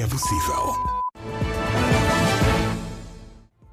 [0.00, 0.74] é possível.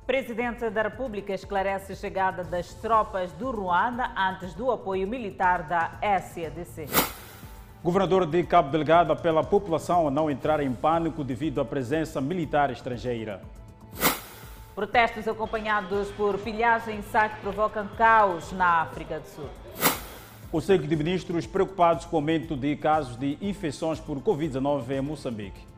[0.07, 5.91] Presidente da República esclarece a chegada das tropas do Ruanda antes do apoio militar da
[6.01, 6.87] SADC.
[7.83, 12.19] Governador de Cabo Delgado apela à população a não entrar em pânico devido à presença
[12.19, 13.41] militar estrangeira.
[14.73, 19.49] Protestos acompanhados por pilhagem e saque provocam caos na África do Sul.
[20.51, 25.74] Conselho de Ministros preocupados com o aumento de casos de infecções por Covid-19 em Moçambique.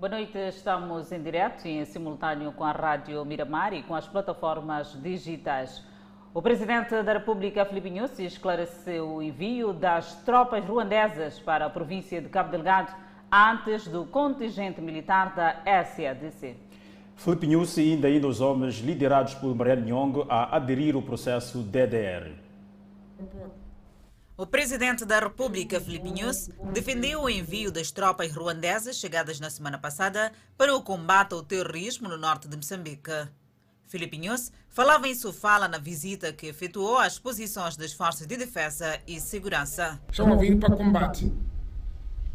[0.00, 4.08] Boa noite, estamos em direto e em simultâneo com a Rádio Miramar e com as
[4.08, 5.84] plataformas digitais.
[6.32, 12.18] O Presidente da República, Filipe Nyusi, esclareceu o envio das tropas ruandesas para a província
[12.18, 12.96] de Cabo Delgado
[13.30, 16.56] antes do contingente militar da SADC.
[17.14, 22.32] Filipe Nyusi ainda ainda os homens liderados por Mariano Nhongo a aderir ao processo DDR.
[24.40, 29.76] O presidente da República, Filipe Nyusi, defendeu o envio das tropas ruandesas chegadas na semana
[29.76, 33.28] passada para o combate ao terrorismo no norte de Moçambique.
[33.86, 38.34] Filipe Nyusi falava em sua fala na visita que efetuou às posições das forças de
[38.34, 40.00] defesa e segurança.
[40.10, 41.30] Estão vir para combate.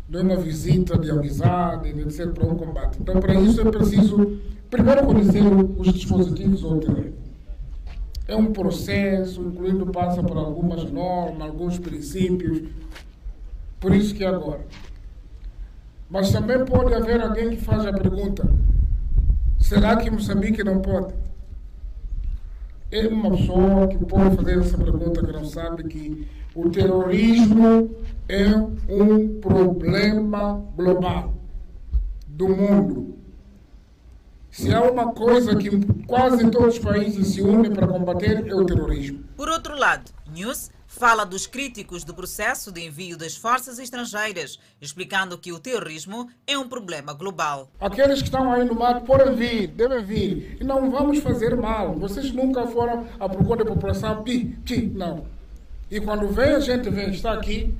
[0.07, 2.99] Não é uma visita de amizade, de ser para um combate.
[3.01, 4.39] Então, para isso é preciso
[4.69, 5.41] primeiro conhecer
[5.75, 7.24] os dispositivos ao terreno
[8.27, 12.63] é um processo, incluindo passa por algumas normas, alguns princípios.
[13.79, 14.65] Por isso que é agora.
[16.09, 18.47] Mas também pode haver alguém que faz a pergunta:
[19.59, 21.13] será que Moçambique não pode?
[22.91, 27.91] É uma pessoa que pode fazer essa pergunta que não sabe que o terrorismo
[28.29, 28.47] é
[28.89, 31.33] um problema global
[32.27, 33.14] do mundo.
[34.55, 35.69] Se há uma coisa que
[36.07, 39.21] quase todos os países se unem para combater é o terrorismo.
[39.35, 45.37] Por outro lado, News fala dos críticos do processo de envio das forças estrangeiras, explicando
[45.37, 47.69] que o terrorismo é um problema global.
[47.81, 50.57] Aqueles que estão aí no mato podem vir, devem vir.
[50.61, 51.93] E não vamos fazer mal.
[51.93, 54.23] Vocês nunca foram à procura da população.
[54.23, 55.25] Pi, pi, não.
[55.91, 57.75] E quando vem, a gente vem, está aqui,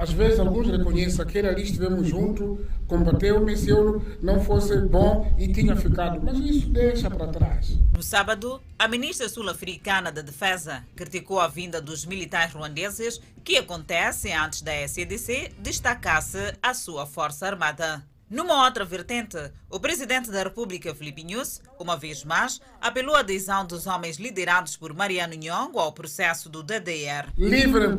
[0.00, 5.46] às vezes alguns reconhecem aquele ali estivemos juntos, combateu-me se eu não fosse bom e
[5.52, 6.18] tinha ficado.
[6.24, 7.78] Mas isso deixa para trás.
[7.94, 14.32] No sábado, a ministra sul-africana da Defesa criticou a vinda dos militares ruandeses, que acontece
[14.32, 18.02] antes da SADC destacasse a sua força armada.
[18.30, 19.36] Numa outra vertente,
[19.68, 24.78] o presidente da República, Filipe Nyusi, uma vez mais, apelou à adesão dos homens liderados
[24.78, 27.28] por Mariano Nhongo ao processo do DDR.
[27.36, 27.98] Livre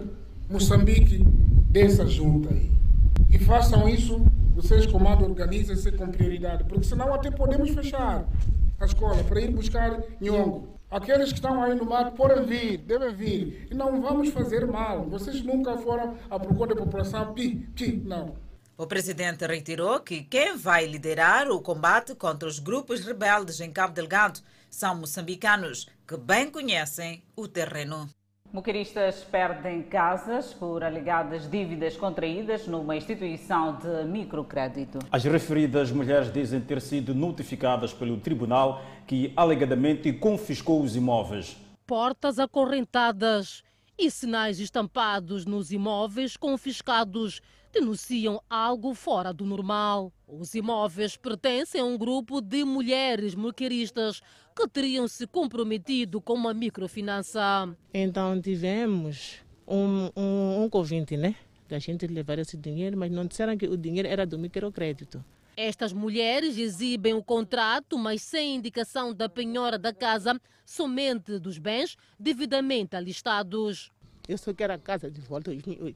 [0.50, 1.41] Moçambique
[1.72, 2.70] dessa junta aí.
[3.30, 4.22] E façam isso,
[4.54, 8.26] vocês comando organizem-se com prioridade, porque senão até podemos fechar
[8.78, 10.68] a escola para ir buscar nhongo.
[10.90, 13.68] Aqueles que estão aí no mato podem vir, devem vir.
[13.72, 15.06] E não vamos fazer mal.
[15.06, 17.34] Vocês nunca foram à procura da população.
[17.34, 18.36] Pi, pi, não.
[18.78, 23.94] O presidente reiterou que quem vai liderar o combate contra os grupos rebeldes em Cabo
[23.94, 28.10] Delgado são moçambicanos que bem conhecem o terreno.
[28.54, 35.00] Moquiristas perdem casas por alegadas dívidas contraídas numa instituição de microcrédito.
[35.10, 41.56] As referidas mulheres dizem ter sido notificadas pelo tribunal que alegadamente confiscou os imóveis.
[41.88, 43.64] Portas acorrentadas
[43.98, 47.40] e sinais estampados nos imóveis confiscados
[47.72, 50.12] denunciam algo fora do normal.
[50.28, 54.22] Os imóveis pertencem a um grupo de mulheres moquiristas
[54.56, 57.76] que teriam se comprometido com uma microfinança.
[57.94, 61.36] Então tivemos um, um, um convite, né?
[61.68, 65.24] Da gente levar esse dinheiro, mas não disseram que o dinheiro era do microcrédito.
[65.56, 71.98] Estas mulheres exibem o contrato, mas sem indicação da penhora da casa, somente dos bens
[72.20, 73.92] devidamente alistados.
[74.28, 75.52] Eu só quero a casa de volta.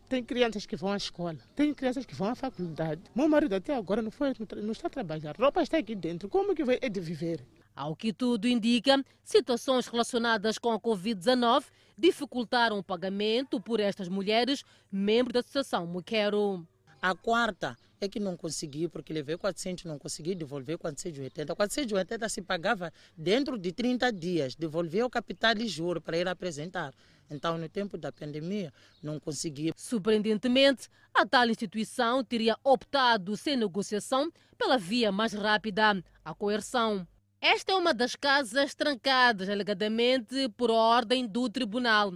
[0.09, 3.01] Tem crianças que vão à escola, tem crianças que vão à faculdade.
[3.15, 5.35] Meu marido até agora não, foi, não está a trabalhar.
[5.39, 6.27] A roupa está aqui dentro.
[6.27, 7.45] Como que vai é de viver?
[7.75, 11.65] Ao que tudo indica, situações relacionadas com a Covid-19
[11.97, 16.65] dificultaram o pagamento por estas mulheres, membros da Associação Muquero.
[17.01, 21.53] A quarta é que não consegui, porque levei 400, não consegui devolver 480.
[21.53, 26.93] 480 se pagava dentro de 30 dias, devolver o capital de juro para ir apresentar.
[27.29, 28.71] Então, no tempo da pandemia,
[29.03, 29.73] não consegui.
[29.75, 37.05] Surpreendentemente, a tal instituição teria optado sem negociação pela via mais rápida, a coerção.
[37.41, 42.13] Esta é uma das casas trancadas, alegadamente por ordem do tribunal.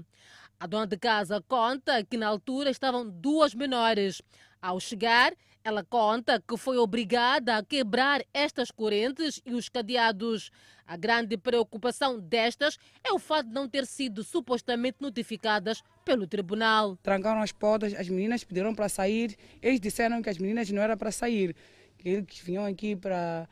[0.60, 4.22] A dona de casa conta que na altura estavam duas menores.
[4.62, 5.34] Ao chegar,
[5.64, 10.52] Ela conta que foi obrigada a quebrar estas correntes e os cadeados.
[10.88, 16.98] A grande preocupação destas é o fato de não ter sido supostamente notificadas pelo tribunal.
[17.04, 20.98] Trancaram as portas, as meninas pediram para sair, eles disseram que as meninas não eram
[20.98, 21.56] para sair,
[21.98, 23.48] que eles vinham aqui para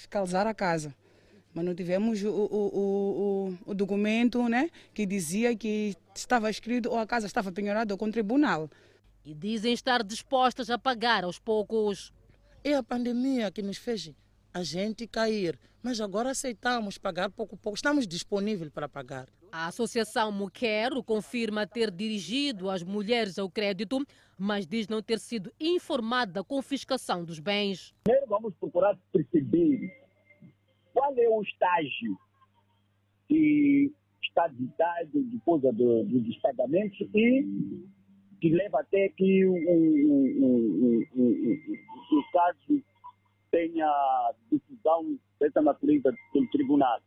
[0.00, 0.94] fiscalizar a casa.
[1.52, 6.98] Mas não tivemos o, o, o, o, documento né, que dizia que estava escrito ou
[6.98, 8.70] a casa estava penhorada com o tribunal.
[9.24, 12.12] E dizem estar dispostas a pagar aos poucos.
[12.62, 14.12] É a pandemia que nos fez
[14.54, 19.28] a gente cair, mas agora aceitamos pagar pouco a pouco, estamos disponíveis para pagar.
[19.52, 23.98] A Associação Muquero confirma ter dirigido as mulheres ao crédito,
[24.38, 27.92] mas diz não ter sido informada da confiscação dos bens.
[28.04, 29.92] Primeiro vamos procurar perceber
[30.94, 32.16] qual é o estágio
[33.28, 33.90] de
[34.22, 37.44] estabilidade depois do, dos pagamentos e
[38.40, 41.04] que leva até que o
[42.32, 42.82] caso
[43.50, 47.00] tenha decisão dessa natureza pelo tribunal.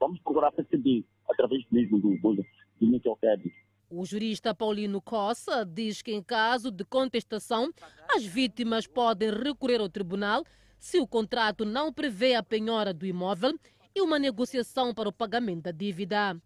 [0.00, 2.44] Vamos procurar perceber através mesmo do, do,
[2.80, 3.54] do crédito.
[3.90, 7.72] O jurista Paulino Cossa diz que, em caso de contestação,
[8.08, 10.44] as vítimas podem recorrer ao tribunal
[10.78, 13.58] se o contrato não prevê a penhora do imóvel
[13.94, 16.36] e uma negociação para o pagamento da dívida.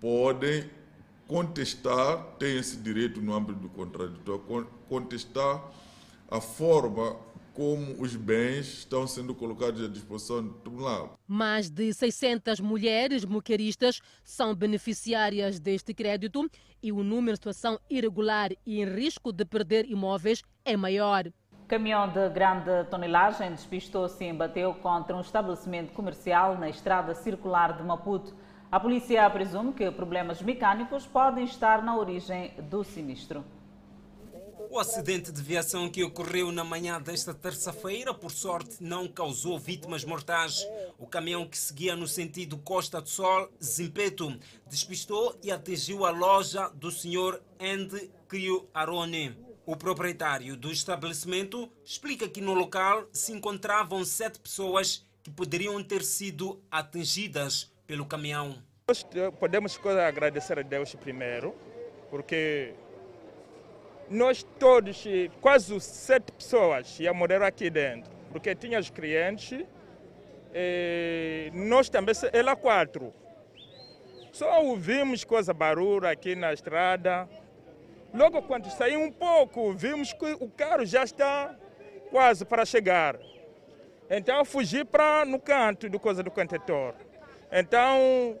[0.00, 0.70] Podem
[1.26, 5.72] contestar, têm esse direito no âmbito do contraditório, contestar
[6.30, 7.16] a forma
[7.54, 11.18] como os bens estão sendo colocados à disposição do tribunal.
[11.26, 16.48] Mais de 600 mulheres moqueristas são beneficiárias deste crédito
[16.82, 21.24] e o número de situação irregular e em risco de perder imóveis é maior.
[21.68, 27.82] Caminhão de grande tonelagem despistou-se e embateu contra um estabelecimento comercial na estrada circular de
[27.82, 28.34] Maputo.
[28.70, 33.44] A polícia presume que problemas mecânicos podem estar na origem do sinistro.
[34.72, 40.02] O acidente de viação que ocorreu na manhã desta terça-feira, por sorte, não causou vítimas
[40.02, 40.66] mortais.
[40.98, 44.34] O caminhão que seguia no sentido Costa do Sol, Zimpeto,
[44.66, 47.38] despistou e atingiu a loja do Sr.
[47.60, 49.36] Andy Crio Arone.
[49.66, 56.02] O proprietário do estabelecimento explica que no local se encontravam sete pessoas que poderiam ter
[56.02, 58.56] sido atingidas pelo caminhão.
[58.88, 59.06] Nós
[59.38, 61.54] podemos agradecer a Deus primeiro,
[62.08, 62.72] porque
[64.12, 65.04] nós todos,
[65.40, 69.64] quase sete pessoas, iam morrer aqui dentro, porque tinha os clientes,
[71.52, 73.12] nós também, ela quatro.
[74.32, 77.28] Só ouvimos coisa barulho aqui na estrada,
[78.14, 81.56] Logo quando saí um pouco, vimos que o carro já está
[82.10, 83.18] quase para chegar.
[84.10, 86.94] Então fugi para no canto do coisa do contentor.
[87.50, 88.38] Então,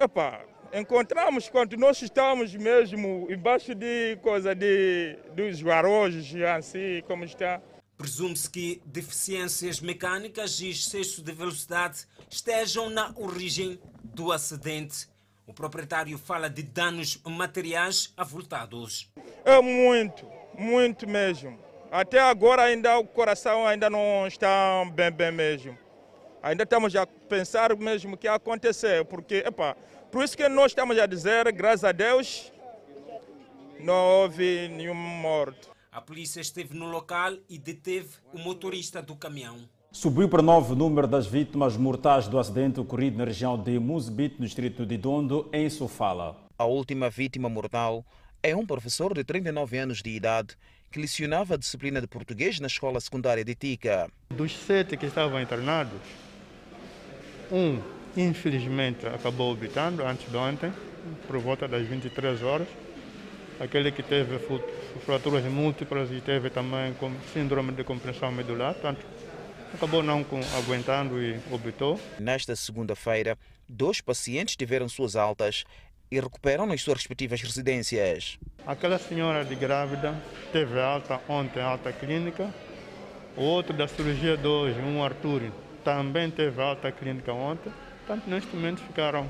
[0.00, 0.40] epa,
[0.72, 7.60] encontramos quando nós estamos mesmo embaixo de coisa de dos arrojos, assim como está.
[7.96, 15.06] Presume-se que deficiências mecânicas e excesso de velocidade estejam na origem do acidente.
[15.46, 19.10] O proprietário fala de danos materiais avultados.
[19.44, 20.26] É muito,
[20.56, 21.58] muito mesmo.
[21.90, 25.76] Até agora ainda o coração ainda não está bem, bem mesmo.
[26.42, 29.76] Ainda estamos a pensar mesmo o que acontecer, porque, epa,
[30.10, 32.50] por isso que nós estamos a dizer, graças a Deus,
[33.78, 35.70] não houve nenhum morto.
[35.92, 39.68] A polícia esteve no local e deteve o motorista do caminhão.
[39.92, 44.36] Subiu para nove o número das vítimas mortais do acidente ocorrido na região de Muzbit,
[44.38, 46.36] no distrito de Dondo, em Sofala.
[46.56, 48.04] A última vítima mortal
[48.42, 50.56] é um professor de 39 anos de idade
[50.90, 54.08] que lecionava a disciplina de português na escola secundária de Tica.
[54.30, 56.00] Dos sete que estavam internados,
[57.50, 57.80] um,
[58.16, 60.72] infelizmente, acabou obitando antes de ontem,
[61.26, 62.68] por volta das 23 horas.
[63.58, 64.38] Aquele que teve
[65.04, 66.94] fraturas múltiplas e teve também
[67.32, 69.04] síndrome de compressão medular, tanto
[69.74, 70.24] acabou não
[70.58, 72.00] aguentando e obitou.
[72.18, 73.38] Nesta segunda-feira,
[73.68, 75.64] dois pacientes tiveram suas altas
[76.10, 78.38] e recuperam nas suas respectivas residências.
[78.66, 80.14] Aquela senhora de grávida
[80.52, 82.52] teve alta ontem, alta clínica.
[83.36, 85.52] O outro da cirurgia de hoje, um Arthur,
[85.84, 87.72] também teve alta clínica ontem.
[88.06, 89.28] Portanto, neste momento ficaram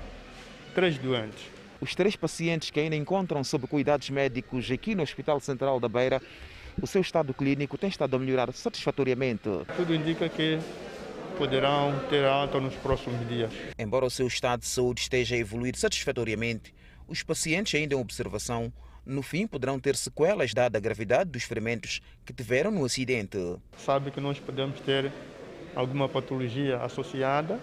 [0.74, 1.44] três doentes.
[1.80, 6.20] Os três pacientes que ainda encontram sob cuidados médicos aqui no Hospital Central da Beira
[6.80, 9.48] o seu estado clínico tem estado a melhorar satisfatoriamente.
[9.76, 10.58] Tudo indica que
[11.36, 13.50] poderão ter alta nos próximos dias.
[13.78, 16.74] Embora o seu estado de saúde esteja a evoluir satisfatoriamente,
[17.08, 18.72] os pacientes ainda em observação
[19.04, 23.38] no fim poderão ter sequelas dada a gravidade dos ferimentos que tiveram no acidente.
[23.76, 25.10] Sabe que nós podemos ter
[25.74, 27.58] alguma patologia associada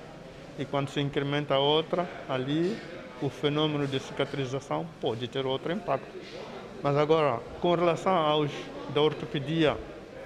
[0.58, 2.76] e quando se incrementa outra, ali
[3.22, 6.08] o fenômeno de cicatrização pode ter outro impacto.
[6.82, 8.52] Mas agora, com relação aos
[8.94, 9.78] da ortopedia,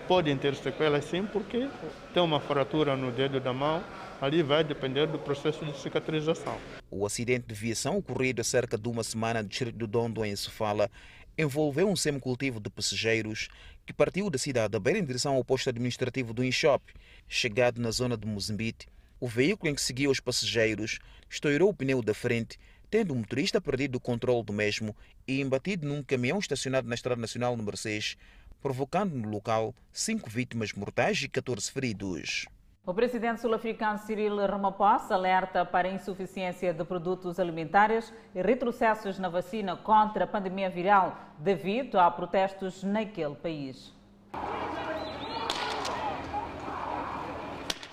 [0.07, 1.69] podem ter sequelas sim, porque
[2.13, 3.83] tem uma fratura no dedo da mão,
[4.21, 6.57] ali vai depender do processo de cicatrização.
[6.89, 10.35] O acidente de viação ocorrido há cerca de uma semana no distrito do Dondo, em
[10.35, 10.89] Sofala,
[11.37, 13.49] envolveu um semicultivo de passageiros
[13.85, 16.93] que partiu da cidade da Beira em direção ao posto administrativo do Inshop.
[17.27, 18.87] Chegado na zona de Moçambique,
[19.19, 22.59] o veículo em que seguia os passageiros estourou o pneu da frente,
[22.89, 24.95] tendo o motorista perdido o controle do mesmo
[25.27, 28.17] e embatido num caminhão estacionado na Estrada Nacional número 6,
[28.61, 32.45] provocando no local cinco vítimas mortais e 14 feridos.
[32.83, 39.29] O presidente sul-africano Cyril Ramaphosa alerta para a insuficiência de produtos alimentares e retrocessos na
[39.29, 43.93] vacina contra a pandemia viral devido a protestos naquele país.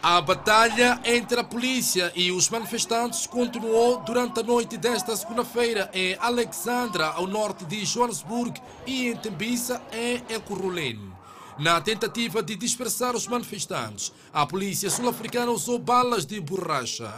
[0.02, 6.16] A batalha entre a polícia e os manifestantes continuou durante a noite desta segunda-feira em
[6.18, 11.07] Alexandra, ao norte de Johannesburg, e em Tembisa, em Ekurhuleni.
[11.58, 17.12] Na tentativa de dispersar os manifestantes, a polícia sul-africana usou balas de borracha.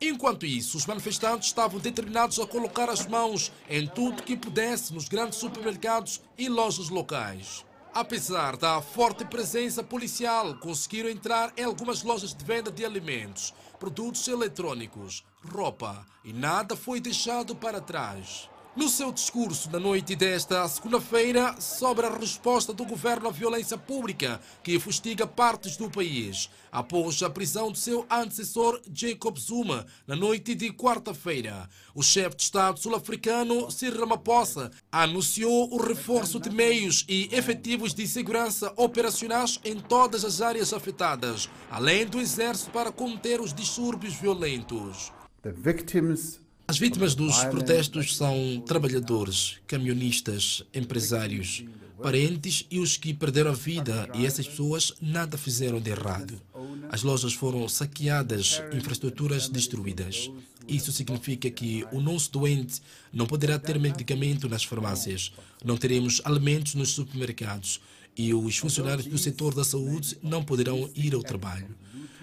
[0.00, 5.10] Enquanto isso, os manifestantes estavam determinados a colocar as mãos em tudo que pudesse nos
[5.10, 7.66] grandes supermercados e lojas locais.
[7.92, 14.26] Apesar da forte presença policial, conseguiram entrar em algumas lojas de venda de alimentos, produtos
[14.26, 15.22] eletrônicos,
[15.52, 18.48] roupa e nada foi deixado para trás.
[18.74, 24.40] No seu discurso na noite desta segunda-feira, sobre a resposta do governo à violência pública
[24.62, 30.54] que fustiga partes do país, após a prisão do seu antecessor Jacob Zuma na noite
[30.54, 37.28] de quarta-feira, o chefe de Estado sul-africano Cyril Ramaphosa anunciou o reforço de meios e
[37.30, 43.52] efetivos de segurança operacionais em todas as áreas afetadas, além do exército para conter os
[43.52, 45.12] distúrbios violentos.
[45.42, 46.41] The victims
[46.72, 51.62] as vítimas dos protestos são trabalhadores, camionistas, empresários,
[52.02, 56.40] parentes e os que perderam a vida, e essas pessoas nada fizeram de errado.
[56.88, 60.30] As lojas foram saqueadas, infraestruturas destruídas.
[60.66, 62.80] Isso significa que o nosso doente
[63.12, 65.30] não poderá ter medicamento nas farmácias,
[65.62, 67.82] não teremos alimentos nos supermercados
[68.16, 71.68] e os funcionários do setor da saúde não poderão ir ao trabalho.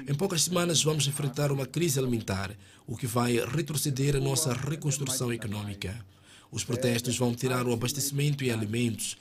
[0.08, 2.52] Em poucas semanas vamos enfrentar uma crise alimentar,
[2.88, 6.06] o que vai retroceder a nossa reconstrução econômica.
[6.52, 9.18] Os protestos vão tirar o abastecimento em alimentos,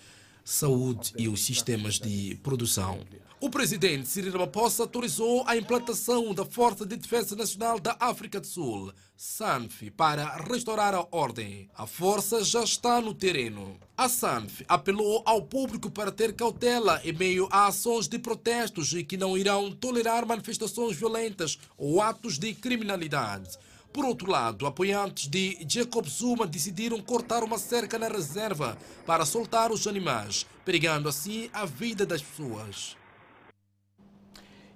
[0.48, 3.00] saúde e os sistemas de produção.
[3.38, 8.46] O presidente Cyril Ramaphosa autorizou a implantação da Força de Defesa Nacional da África do
[8.46, 11.68] Sul, SANF, para restaurar a ordem.
[11.76, 13.78] A força já está no terreno.
[13.96, 19.04] A SANF apelou ao público para ter cautela em meio a ações de protestos e
[19.04, 23.50] que não irão tolerar manifestações violentas ou atos de criminalidade.
[23.98, 29.72] Por outro lado, apoiantes de Jacob Zuma decidiram cortar uma cerca na reserva para soltar
[29.72, 32.96] os animais, perigando assim a vida das pessoas.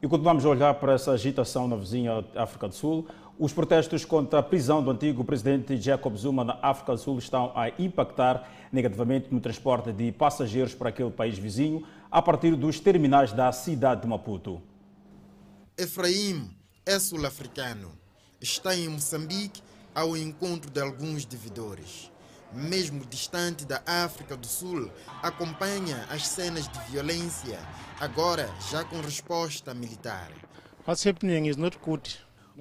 [0.02, 3.07] E continuamos a olhar para essa agitação na vizinha África do Sul.
[3.38, 7.52] Os protestos contra a prisão do antigo presidente Jacob Zuma na África do Sul estão
[7.55, 13.33] a impactar negativamente no transporte de passageiros para aquele país vizinho, a partir dos terminais
[13.33, 14.61] da cidade de Maputo.
[15.79, 16.50] Efraim
[16.85, 18.02] é sul-africano.
[18.43, 19.63] Está em Moçambique
[19.95, 22.13] ao encontro de alguns devedores
[22.55, 24.91] mesmo distante da África do Sul,
[25.23, 27.59] acompanha as cenas de violência,
[27.99, 30.31] agora já com resposta militar.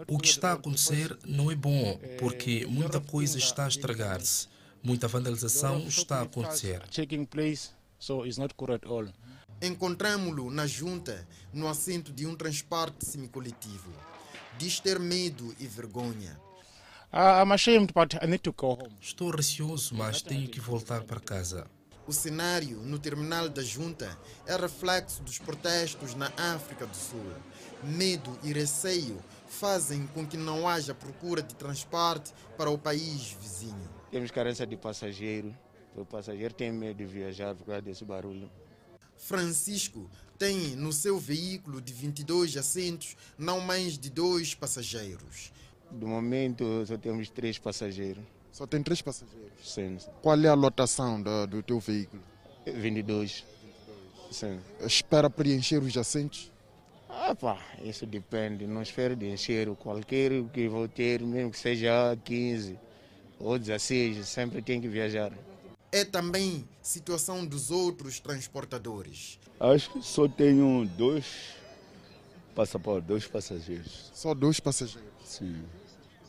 [0.08, 4.48] O que está a acontecer não é bom, porque muita coisa está a estragar-se.
[4.84, 6.82] Muita vandalização está a acontecer.
[9.62, 13.92] Encontramos-lo na junta, no assento de um transporte semicoletivo.
[14.62, 16.40] Diz ter medo e vergonha.
[17.12, 18.96] I'm ashamed, but I need to go home.
[19.02, 21.66] Estou receoso, mas tenho que voltar para casa.
[22.06, 24.16] O cenário no terminal da junta
[24.46, 27.26] é reflexo dos protestos na África do Sul.
[27.84, 33.90] Medo e receio fazem com que não haja procura de transporte para o país vizinho.
[34.12, 35.58] Temos carência de passageiro.
[35.96, 38.48] O passageiro tem medo de viajar por causa desse barulho.
[39.18, 40.08] Francisco
[40.42, 45.52] tem no seu veículo de 22 assentos não mais de dois passageiros.
[45.92, 48.24] Do momento só temos três passageiros.
[48.52, 49.52] Só tem três passageiros?
[49.64, 50.00] Sim.
[50.20, 52.24] Qual é a lotação do, do teu veículo?
[52.66, 53.46] 22.
[54.32, 54.60] Sim.
[54.80, 56.52] Espera preencher os assentos?
[57.08, 58.66] Ah, pá, isso depende.
[58.66, 62.80] Não espero de encher qualquer que vou ter, mesmo que seja 15
[63.40, 65.32] ou 16, sempre tem que viajar.
[65.92, 69.38] É também situação dos outros transportadores.
[69.60, 71.26] Acho que só tenho dois
[72.56, 74.10] passaportes, dois passageiros.
[74.14, 75.10] Só dois passageiros?
[75.26, 75.64] Sim.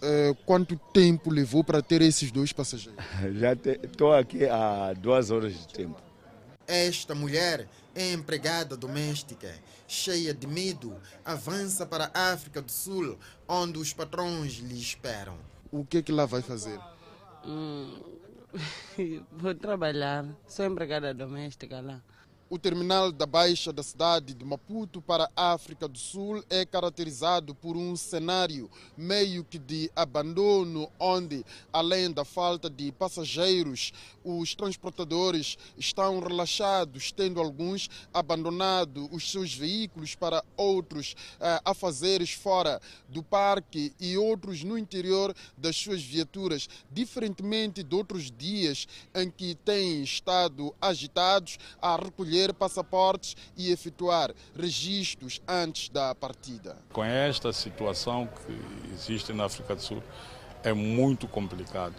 [0.03, 3.01] Uh, quanto tempo levou para ter esses dois passageiros?
[3.39, 5.97] Já estou aqui há duas horas de tempo.
[6.67, 9.53] Esta mulher é empregada doméstica,
[9.87, 15.37] cheia de medo, avança para a África do Sul, onde os patrões lhe esperam.
[15.71, 16.81] O que é que lá vai fazer?
[17.45, 18.01] Hum,
[19.33, 22.03] vou trabalhar, sou empregada doméstica lá.
[22.53, 27.55] O terminal da Baixa da cidade de Maputo para a África do Sul é caracterizado
[27.55, 35.57] por um cenário meio que de abandono, onde, além da falta de passageiros, os transportadores
[35.79, 43.23] estão relaxados, tendo alguns abandonado os seus veículos para outros eh, a fazeres fora do
[43.23, 50.03] parque e outros no interior das suas viaturas, diferentemente de outros dias em que têm
[50.03, 56.79] estado agitados a recolher passaportes e efetuar registros antes da partida.
[56.93, 60.03] Com esta situação que existe na África do Sul,
[60.65, 61.95] é muito complicado.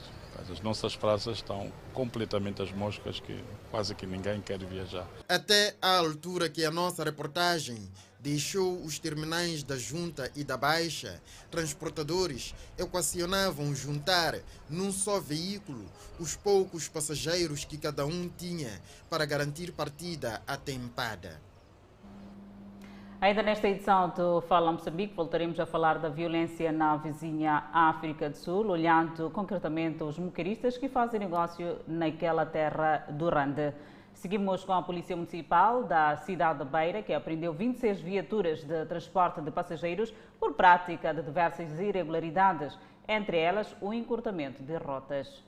[0.52, 5.08] As nossas praças estão completamente às moscas que quase que ninguém quer viajar.
[5.30, 7.90] Até a altura que a nossa reportagem
[8.24, 14.36] deixou os terminais da Junta e da Baixa, transportadores equacionavam juntar
[14.70, 15.84] num só veículo
[16.18, 21.42] os poucos passageiros que cada um tinha para garantir partida atempada.
[23.20, 28.38] Ainda nesta edição do Fala Moçambique, voltaremos a falar da violência na vizinha África do
[28.38, 33.74] Sul, olhando concretamente os mocaristas que fazem negócio naquela terra do Rande.
[34.14, 39.42] Seguimos com a Polícia Municipal da cidade de Beira, que apreendeu 26 viaturas de transporte
[39.42, 42.78] de passageiros por prática de diversas irregularidades,
[43.08, 45.44] entre elas o encurtamento de rotas.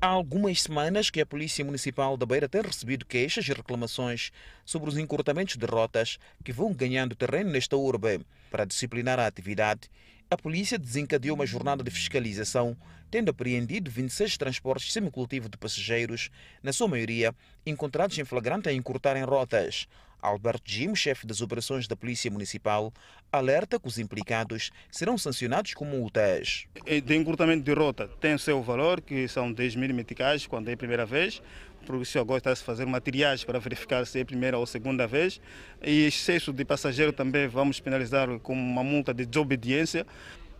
[0.00, 4.32] Há algumas semanas que a Polícia Municipal da Beira tem recebido queixas e reclamações
[4.64, 8.20] sobre os encurtamentos de rotas que vão ganhando terreno nesta urbe.
[8.50, 9.88] Para disciplinar a atividade,
[10.32, 12.74] a polícia desencadeou uma jornada de fiscalização,
[13.10, 16.30] tendo apreendido 26 transportes semicultivo de passageiros,
[16.62, 17.34] na sua maioria
[17.66, 19.86] encontrados em flagrante a encurtarem rotas.
[20.22, 22.92] Alberto Jim, chefe das operações da Polícia Municipal,
[23.32, 26.66] alerta que os implicados serão sancionados com multas.
[27.04, 30.74] De encurtamento de rota tem o seu valor, que são 10 mil meticais quando é
[30.74, 31.42] a primeira vez.
[31.84, 35.06] Por isso agora está-se a fazer materiais para verificar se é a primeira ou segunda
[35.06, 35.40] vez.
[35.82, 40.06] E excesso de passageiro também vamos penalizar com uma multa de desobediência.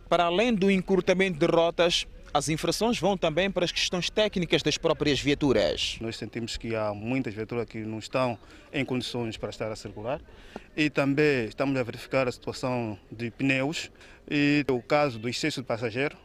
[0.09, 4.75] Para além do encurtamento de rotas, as infrações vão também para as questões técnicas das
[4.75, 5.97] próprias viaturas.
[6.01, 8.39] Nós sentimos que há muitas viaturas que não estão
[8.73, 10.19] em condições para estar a circular
[10.75, 13.91] e também estamos a verificar a situação de pneus
[14.27, 16.17] e o caso do excesso de passageiro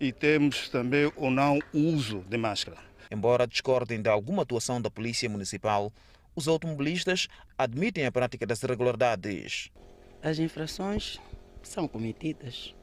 [0.00, 2.78] e temos também o não uso de máscara.
[3.10, 5.92] Embora discordem de alguma atuação da Polícia Municipal,
[6.34, 9.70] os automobilistas admitem a prática das irregularidades.
[10.22, 11.18] As infrações
[11.62, 12.74] são cometidas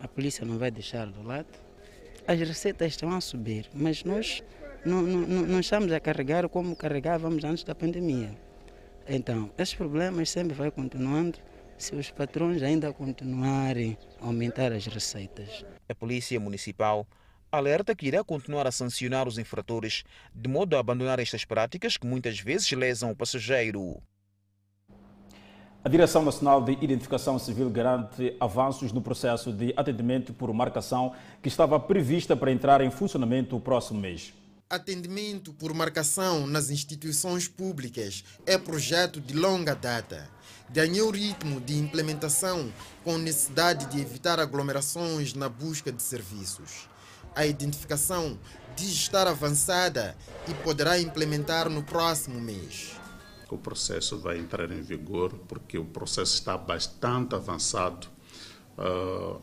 [0.00, 1.48] a polícia não vai deixar do lado.
[2.26, 4.42] As receitas estão a subir, mas nós
[4.84, 8.30] não, não, não estamos a carregar como carregávamos antes da pandemia.
[9.06, 11.38] Então, esses problemas sempre vão continuando
[11.76, 15.64] se os patrões ainda continuarem a aumentar as receitas.
[15.88, 17.06] A Polícia Municipal
[17.52, 20.02] alerta que irá continuar a sancionar os infratores
[20.34, 24.02] de modo a abandonar estas práticas que muitas vezes lesam o passageiro.
[25.84, 31.48] A Direção Nacional de Identificação Civil garante avanços no processo de atendimento por marcação que
[31.48, 34.32] estava prevista para entrar em funcionamento o próximo mês.
[34.70, 40.26] Atendimento por marcação nas instituições públicas é projeto de longa data.
[40.70, 42.72] Ganhou ritmo de implementação
[43.04, 46.88] com necessidade de evitar aglomerações na busca de serviços.
[47.36, 48.38] A identificação
[48.74, 50.16] diz estar avançada
[50.48, 53.03] e poderá implementar no próximo mês
[53.50, 58.06] o processo vai entrar em vigor, porque o processo está bastante avançado.
[58.78, 59.40] Uh,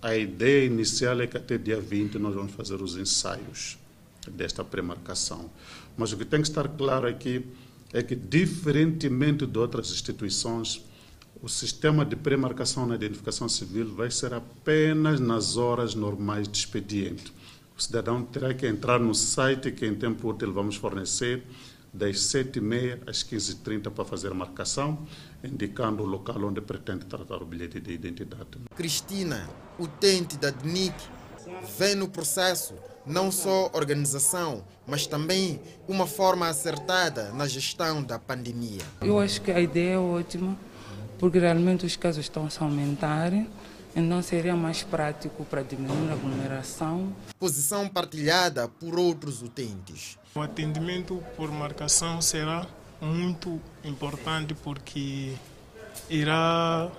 [0.00, 3.76] a ideia inicial é que até dia 20 nós vamos fazer os ensaios
[4.30, 5.50] desta pré-marcação.
[5.96, 7.44] Mas o que tem que estar claro aqui
[7.92, 10.84] é que, diferentemente de outras instituições,
[11.42, 17.32] o sistema de pré-marcação na identificação civil vai ser apenas nas horas normais de expediente.
[17.76, 21.42] O cidadão terá que entrar no site que em tempo útil vamos fornecer
[21.96, 24.98] das 7h30 às 15h30 para fazer a marcação,
[25.42, 28.58] indicando o local onde pretende tratar o bilhete de identidade.
[28.76, 30.94] Cristina, utente da DNIC,
[31.78, 32.74] vê no processo
[33.06, 38.82] não só organização, mas também uma forma acertada na gestão da pandemia.
[39.00, 40.56] Eu acho que a ideia é ótima,
[41.18, 43.32] porque realmente os casos estão a aumentar.
[43.96, 47.16] Então seria mais prático para diminuir a aglomeração.
[47.38, 50.18] Posição partilhada por outros utentes.
[50.34, 52.66] O atendimento por marcação será
[53.00, 55.32] muito importante porque
[56.10, 56.90] irá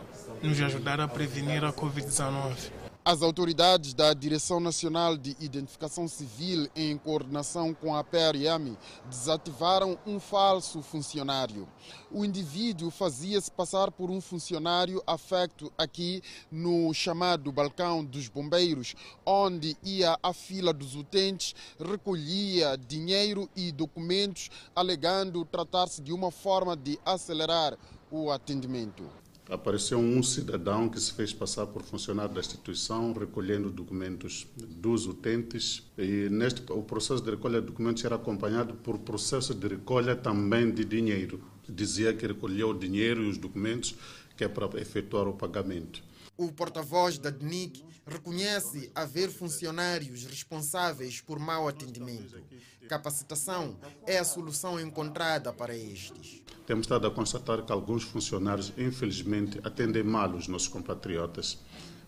[0.42, 2.72] nos ajudar a prevenir a Covid-19.
[3.10, 8.76] As autoridades da Direção Nacional de Identificação Civil, em coordenação com a PRM,
[9.10, 11.66] desativaram um falso funcionário.
[12.12, 18.94] O indivíduo fazia-se passar por um funcionário afecto aqui no chamado Balcão dos Bombeiros,
[19.26, 26.76] onde ia à fila dos utentes, recolhia dinheiro e documentos, alegando tratar-se de uma forma
[26.76, 27.78] de acelerar
[28.12, 29.10] o atendimento
[29.50, 35.84] apareceu um cidadão que se fez passar por funcionário da instituição, recolhendo documentos dos utentes.
[35.98, 40.70] E neste, o processo de recolha de documentos era acompanhado por processo de recolha também
[40.72, 41.42] de dinheiro.
[41.68, 43.96] Dizia que recolheu o dinheiro e os documentos
[44.36, 46.04] que é para efetuar o pagamento.
[46.38, 52.40] O porta-voz da DNIC reconhece haver funcionários responsáveis por mau atendimento.
[52.88, 56.44] Capacitação é a solução encontrada para estes.
[56.68, 61.58] Temos estado a constatar que alguns funcionários, infelizmente, atendem mal os nossos compatriotas.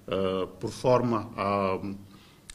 [0.07, 1.79] Uh, por forma a,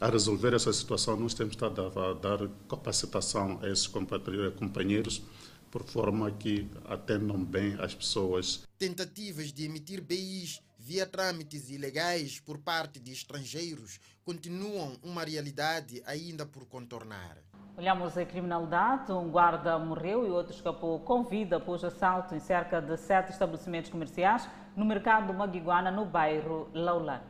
[0.01, 5.23] a, resolver essa situação, nós temos estado a, a dar capacitação a esses companheiros
[5.71, 8.63] por forma que atendam bem as pessoas.
[8.79, 16.45] Tentativas de emitir BIs via trâmites ilegais por parte de estrangeiros continuam uma realidade ainda
[16.45, 17.39] por contornar.
[17.75, 19.11] Olhamos a criminalidade.
[19.11, 23.91] Um guarda morreu e outro escapou com vida após assalto em cerca de sete estabelecimentos
[23.91, 27.23] comerciais no mercado Maguiguana, no bairro Laulan.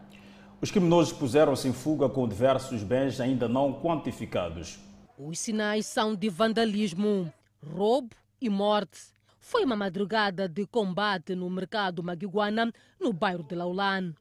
[0.60, 4.80] Os criminosos puseram-se em fuga com diversos bens ainda não quantificados.
[5.16, 9.13] Os sinais são de vandalismo, roubo e morte.
[9.46, 14.14] Foi uma madrugada de combate no mercado Maguiguana, no bairro de Laulan.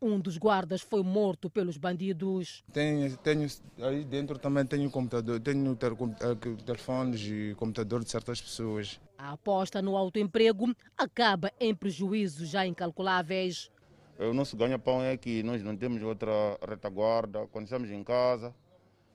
[0.00, 2.62] Um dos guardas foi morto pelos bandidos.
[2.72, 3.48] Tenho, tenho
[3.80, 9.00] aí dentro também tenho computador, tenho eh, telefones e computador de certas pessoas.
[9.18, 13.68] A aposta no autoemprego acaba em prejuízos já incalculáveis.
[14.16, 17.48] O nosso ganha-pão é que nós não temos outra retaguarda.
[17.48, 18.54] Quando estamos em casa,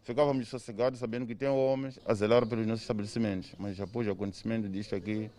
[0.08, 3.50] ficávamos sossegados sabendo que tem homens a zelar pelos nossos estabelecimentos.
[3.60, 5.30] Mas após o acontecimento disto aqui,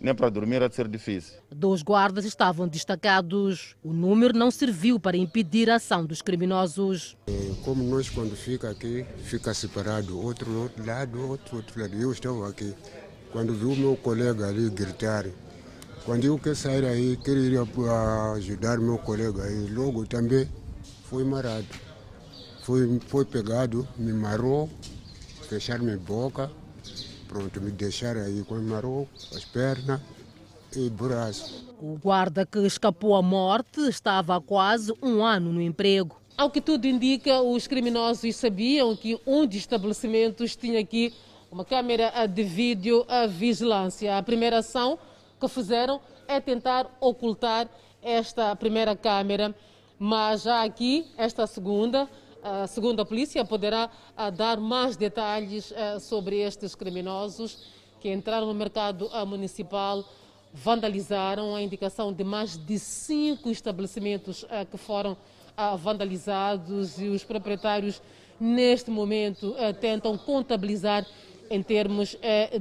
[0.00, 1.34] nem para dormir há de ser difícil.
[1.54, 3.76] Dois guardas estavam destacados.
[3.84, 7.18] O número não serviu para impedir a ação dos criminosos.
[7.26, 7.32] É,
[7.62, 11.94] como nós, quando fica aqui, fica separado, outro outro lado, outro outro lado.
[11.94, 12.74] Eu estava aqui.
[13.30, 15.26] Quando vi o meu colega ali gritar,
[16.06, 17.62] quando eu quero sair aí, queria
[18.36, 20.48] ajudar meu colega aí, logo também
[21.10, 21.83] foi marado.
[22.64, 24.70] Foi, foi pegado, me marou,
[25.50, 26.50] fechar minha boca,
[27.28, 30.00] pronto, me deixaram aí com marou, as pernas
[30.74, 31.74] e braço.
[31.78, 36.18] O guarda que escapou à morte estava há quase um ano no emprego.
[36.38, 41.12] Ao que tudo indica, os criminosos sabiam que um dos estabelecimentos tinha aqui
[41.52, 44.16] uma câmera de vídeo a vigilância.
[44.16, 44.98] A primeira ação
[45.38, 47.68] que fizeram é tentar ocultar
[48.02, 49.54] esta primeira câmera,
[49.98, 52.08] mas já aqui, esta segunda,
[52.68, 53.90] segundo a polícia, poderá
[54.36, 60.04] dar mais detalhes sobre estes criminosos que entraram no mercado municipal,
[60.52, 65.16] vandalizaram a indicação de mais de cinco estabelecimentos que foram
[65.78, 68.02] vandalizados e os proprietários,
[68.38, 71.06] neste momento, tentam contabilizar
[71.50, 72.16] em termos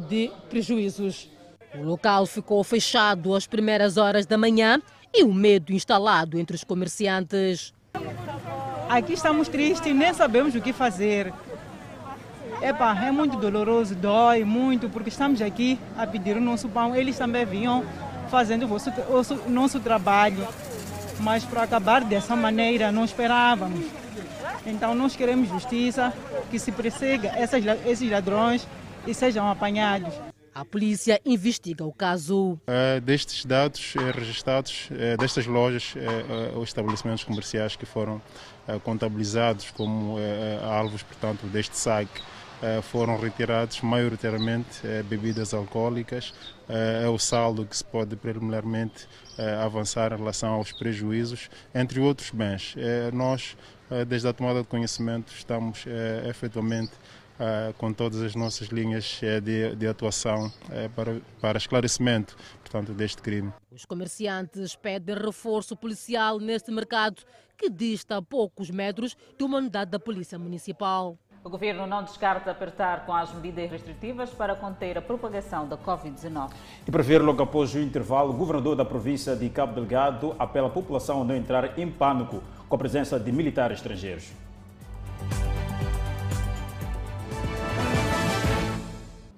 [0.08, 1.30] de prejuízos.
[1.76, 4.82] O local ficou fechado às primeiras horas da manhã
[5.14, 7.74] e o medo instalado entre os comerciantes.
[8.94, 11.34] Aqui estamos tristes, nem sabemos o que fazer.
[12.62, 16.96] Epa, é muito doloroso, dói muito, porque estamos aqui a pedir o nosso pão.
[16.96, 17.84] Eles também vinham
[18.30, 18.92] fazendo o, vosso,
[19.48, 20.48] o nosso trabalho.
[21.20, 23.84] Mas para acabar dessa maneira, não esperávamos.
[24.64, 26.14] Então nós queremos justiça,
[26.52, 28.68] que se persiga essas, esses ladrões
[29.08, 30.14] e sejam apanhados.
[30.54, 32.60] A polícia investiga o caso.
[32.68, 35.96] É, destes dados é, registrados, é, destas lojas
[36.54, 38.22] ou estabelecimentos comerciais que foram
[38.84, 40.18] contabilizados como
[40.62, 42.22] alvos, portanto, deste saque,
[42.84, 46.34] foram retirados maioritariamente bebidas alcoólicas.
[46.70, 49.08] É o saldo que se pode preliminarmente
[49.62, 52.74] avançar em relação aos prejuízos, entre outros bens.
[53.12, 53.58] Nós,
[54.08, 55.86] desde a tomada de conhecimento, estamos
[56.26, 56.94] efetivamente
[57.78, 60.52] com todas as nossas linhas de, de, atuação
[60.96, 62.38] para, para esclarecimento
[62.74, 63.54] portanto, deste crime.
[63.72, 67.24] Os comerciantes pedem reforço policial neste mercado
[67.58, 71.18] que dista a poucos metros de uma unidade da Polícia Municipal.
[71.44, 76.52] O governo não descarta apertar com as medidas restritivas para conter a propagação da Covid-19.
[76.88, 80.68] E para ver logo após o intervalo, o governador da província de Cabo Delgado apela
[80.68, 84.32] à população a não entrar em pânico com a presença de militares estrangeiros.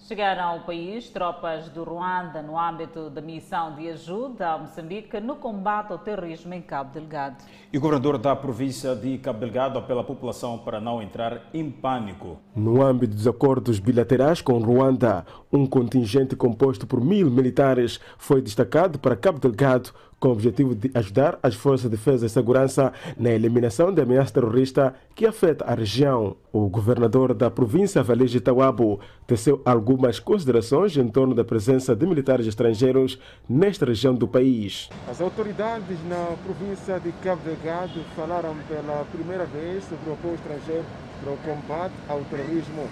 [0.07, 5.37] Chegaram ao país tropas do Ruanda no âmbito da missão de ajuda a Moçambique no
[5.37, 7.43] combate ao terrorismo em Cabo Delgado.
[7.73, 11.71] E o governador da província de Cabo Delgado apela a população para não entrar em
[11.71, 12.37] pânico.
[12.55, 18.99] No âmbito dos acordos bilaterais com Ruanda, um contingente composto por mil militares foi destacado
[18.99, 19.89] para Cabo Delgado
[20.25, 24.33] com o objetivo de ajudar as forças de defesa e segurança na eliminação da ameaça
[24.33, 26.35] terrorista que afeta a região.
[26.51, 32.47] O governador da província Valege Tawabo teceu algumas considerações em torno da presença de militares
[32.47, 34.89] estrangeiros nesta região do país.
[35.07, 40.85] As autoridades na província de Cabo Delgado falaram pela primeira vez sobre o apoio estrangeiro
[41.23, 42.89] para o combate ao terrorismo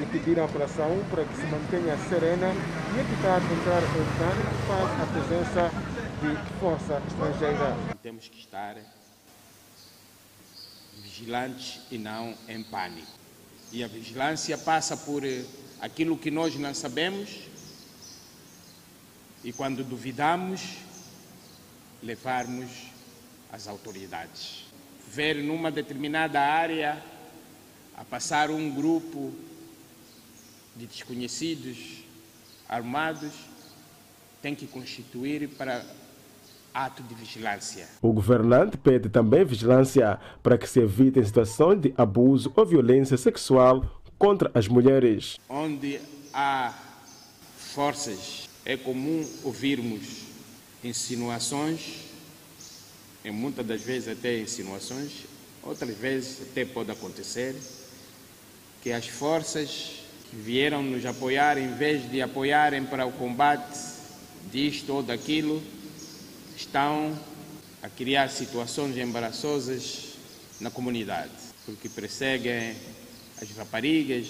[0.00, 2.52] e pediram à população para que se mantenha serena
[2.94, 7.76] e evitar entrar em pânico face à presença de força estrangeira.
[8.02, 8.76] Temos que estar
[11.02, 13.06] vigilantes e não em pânico.
[13.70, 15.22] E a vigilância passa por
[15.80, 17.42] aquilo que nós não sabemos
[19.44, 20.62] e quando duvidamos,
[22.02, 22.70] levarmos
[23.52, 24.64] às autoridades.
[25.08, 27.02] Ver numa determinada área
[27.94, 29.32] a passar um grupo
[30.74, 32.04] de desconhecidos
[32.68, 33.32] armados
[34.42, 35.84] tem que constituir para
[36.76, 37.88] ato de vigilância.
[38.02, 43.82] O governante pede também vigilância para que se evitem situações de abuso ou violência sexual
[44.18, 45.38] contra as mulheres.
[45.48, 45.98] Onde
[46.34, 46.74] há
[47.56, 50.26] forças, é comum ouvirmos
[50.84, 52.04] insinuações,
[53.24, 55.24] e muitas das vezes até insinuações,
[55.62, 57.56] outras vezes até pode acontecer
[58.82, 63.78] que as forças que vieram nos apoiar, em vez de apoiarem para o combate
[64.52, 65.62] disto ou daquilo,
[66.56, 67.12] estão
[67.82, 70.16] a criar situações embaraçosas
[70.60, 71.30] na comunidade,
[71.64, 72.74] porque perseguem
[73.40, 74.26] as raparigas,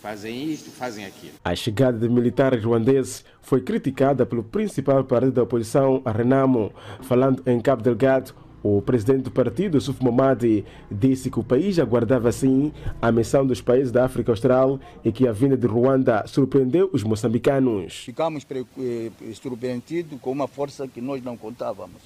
[0.00, 1.34] fazem isto, fazem aquilo.
[1.44, 6.72] A chegada de militares ruandeses foi criticada pelo principal partido da oposição, a Renamo.
[7.02, 12.30] Falando em Cabo Delgado, o presidente do partido, Suf Momadi, disse que o país aguardava
[12.30, 16.88] sim a missão dos países da África Austral e que a vinda de Ruanda surpreendeu
[16.92, 18.04] os moçambicanos.
[18.04, 18.46] Ficamos
[18.78, 22.02] eh, surpreendidos com uma força que nós não contávamos,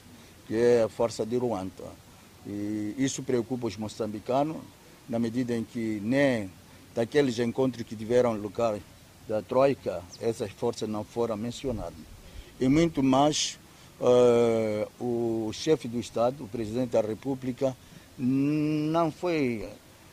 [0.47, 1.85] que é a força de Ruanda.
[2.47, 4.57] E isso preocupa os moçambicanos,
[5.09, 6.51] na medida em que nem
[6.95, 8.79] daqueles encontros que tiveram lugar
[9.29, 11.93] da Troika, essas forças não foram mencionadas.
[12.59, 13.59] E muito mais
[14.01, 17.77] uh, o chefe do Estado, o presidente da República,
[18.19, 19.69] não foi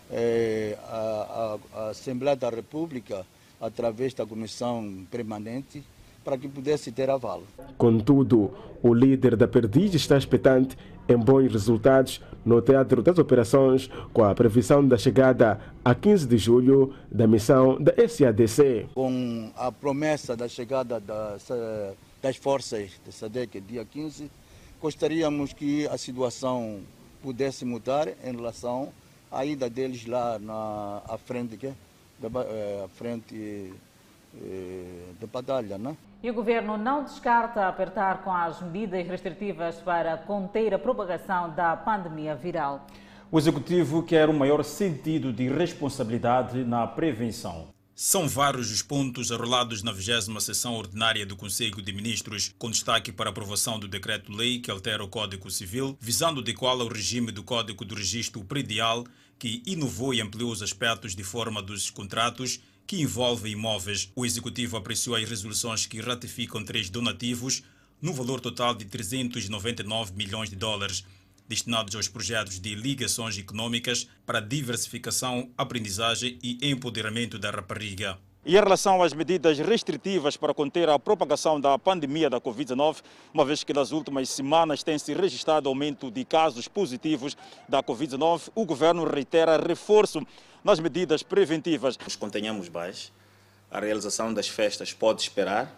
[0.10, 3.26] uh, a, a, Assembleia da República,
[3.60, 5.84] através da comissão permanente,
[6.24, 7.44] para que pudesse ter avalo.
[7.78, 14.24] Contudo, o líder da Perdiz está expectante em bons resultados no Teatro das Operações, com
[14.24, 18.88] a previsão da chegada a 15 de julho da missão da SADC.
[18.94, 21.38] Com a promessa da chegada da
[22.24, 24.32] das forças de SADEC dia 15,
[24.82, 26.80] gostaríamos que a situação
[27.22, 28.94] pudesse mudar em relação
[29.30, 31.74] à ida deles lá na à frente, que,
[32.18, 33.74] da, é, à frente
[34.42, 34.84] é,
[35.20, 35.78] da batalha.
[35.78, 35.98] Né?
[36.24, 41.76] E o governo não descarta apertar com as medidas restritivas para conter a propagação da
[41.76, 42.88] pandemia viral.
[43.30, 47.73] O executivo quer um maior sentido de responsabilidade na prevenção.
[47.96, 53.12] São vários os pontos arrolados na 20 sessão ordinária do Conselho de Ministros, com destaque
[53.12, 57.44] para a aprovação do decreto-lei que altera o Código Civil, visando adequá-lo ao regime do
[57.44, 59.06] Código do Registro Predial,
[59.38, 64.10] que inovou e ampliou os aspectos de forma dos contratos que envolvem imóveis.
[64.16, 67.62] O Executivo apreciou as resoluções que ratificam três donativos,
[68.02, 71.06] no valor total de 399 milhões de dólares
[71.48, 78.18] destinados aos projetos de ligações econômicas para diversificação, aprendizagem e empoderamento da rapariga.
[78.46, 82.98] E em relação às medidas restritivas para conter a propagação da pandemia da Covid-19,
[83.34, 87.38] uma vez que nas últimas semanas tem-se registrado aumento de casos positivos
[87.70, 90.22] da Covid-19, o governo reitera reforço
[90.62, 91.98] nas medidas preventivas.
[91.98, 93.14] Nos contenhamos baixo,
[93.72, 95.74] a realização das festas pode esperar,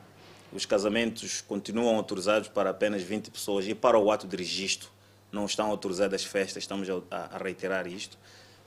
[0.51, 4.94] os casamentos continuam autorizados para apenas 20 pessoas e para o ato de registro
[5.35, 8.17] não estão autorizadas festas, estamos a, a reiterar isto,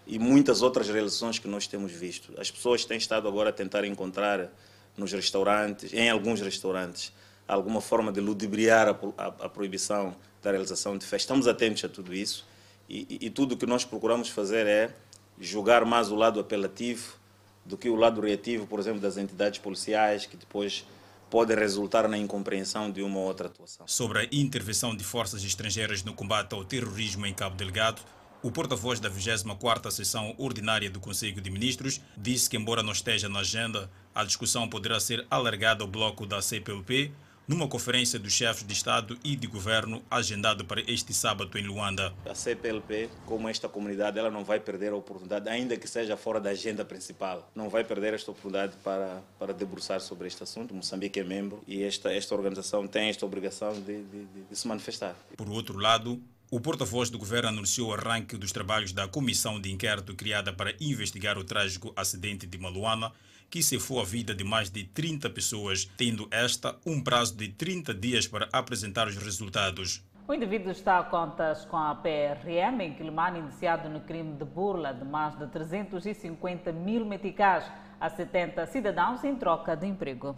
[0.06, 2.32] e muitas outras realizações que nós temos visto.
[2.38, 4.48] As pessoas têm estado agora a tentar encontrar
[4.96, 7.12] nos restaurantes, em alguns restaurantes,
[7.46, 11.22] alguma forma de ludibriar a, a, a proibição da realização de festas.
[11.22, 12.46] Estamos atentos a tudo isso
[12.88, 14.94] e, e, e tudo o que nós procuramos fazer é
[15.40, 17.16] julgar mais o lado apelativo
[17.64, 20.84] do que o lado reativo, por exemplo, das entidades policiais, que depois
[21.30, 23.86] pode resultar na incompreensão de uma outra atuação.
[23.86, 28.00] Sobre a intervenção de forças estrangeiras no combate ao terrorismo em Cabo Delgado,
[28.40, 33.28] O porta-voz da 24ª sessão ordinária do Conselho de Ministros disse que, embora não esteja
[33.28, 37.10] na agenda, a discussão poderá ser alargada ao bloco da CPLP
[37.48, 42.12] numa conferência dos chefes de Estado e de Governo agendado para este sábado em Luanda.
[42.26, 46.38] A CPLP, como esta comunidade, ela não vai perder a oportunidade, ainda que seja fora
[46.38, 50.74] da agenda principal, não vai perder esta oportunidade para, para debruçar sobre este assunto.
[50.74, 54.68] Moçambique é membro e esta, esta organização tem esta obrigação de, de, de, de se
[54.68, 55.16] manifestar.
[55.34, 59.72] Por outro lado, o porta-voz do governo anunciou o arranque dos trabalhos da comissão de
[59.72, 63.10] inquérito criada para investigar o trágico acidente de Maluana,
[63.50, 67.94] que cefou a vida de mais de 30 pessoas, tendo esta um prazo de 30
[67.94, 70.04] dias para apresentar os resultados.
[70.26, 74.92] O indivíduo está a contas com a PRM em Quilimane, indiciado no crime de burla
[74.92, 77.64] de mais de 350 mil meticais
[77.98, 80.36] a 70 cidadãos em troca de emprego.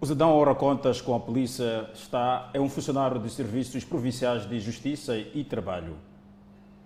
[0.00, 4.58] O cidadão ora contas com a polícia está é um funcionário de serviços provinciais de
[4.58, 5.96] justiça e trabalho.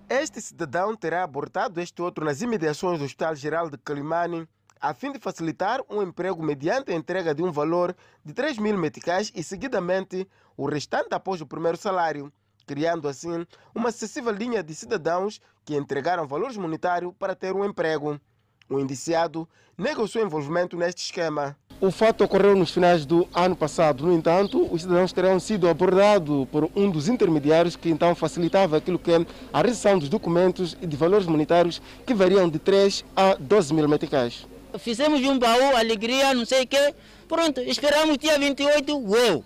[0.08, 4.46] Este cidadão terá abortado este outro nas imediações do Hospital Geral de Calimani
[4.82, 8.76] a fim de facilitar um emprego mediante a entrega de um valor de 3 mil
[8.76, 12.32] meticais e, seguidamente, o restante após o primeiro salário,
[12.66, 18.20] criando assim uma excessiva linha de cidadãos que entregaram valores monetários para ter um emprego.
[18.68, 21.56] O indiciado nega o seu envolvimento neste esquema.
[21.80, 24.04] O fato ocorreu nos finais do ano passado.
[24.04, 28.98] No entanto, os cidadãos terão sido abordados por um dos intermediários que então facilitava aquilo
[28.98, 33.34] que é a recepção dos documentos e de valores monetários que variam de 3 a
[33.34, 34.51] 12 mil meticais.
[34.78, 36.94] Fizemos um baú, alegria, não sei o quê.
[37.28, 39.44] Pronto, esperamos dia 28, uou.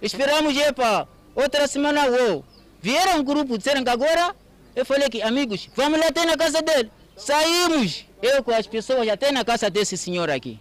[0.00, 2.44] Esperamos, epa, outra semana, uou.
[2.80, 4.34] Vieram um grupo, disseram que agora,
[4.74, 6.90] eu falei que, amigos, vamos lá até na casa dele.
[7.16, 10.58] Saímos, eu com as pessoas, até na casa desse senhor aqui.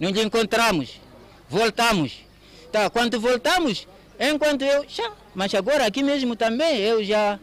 [0.00, 1.00] Não encontramos,
[1.48, 2.24] voltamos.
[2.72, 3.86] Tá, quando voltamos,
[4.18, 7.38] enquanto eu, já, mas agora aqui mesmo também, eu já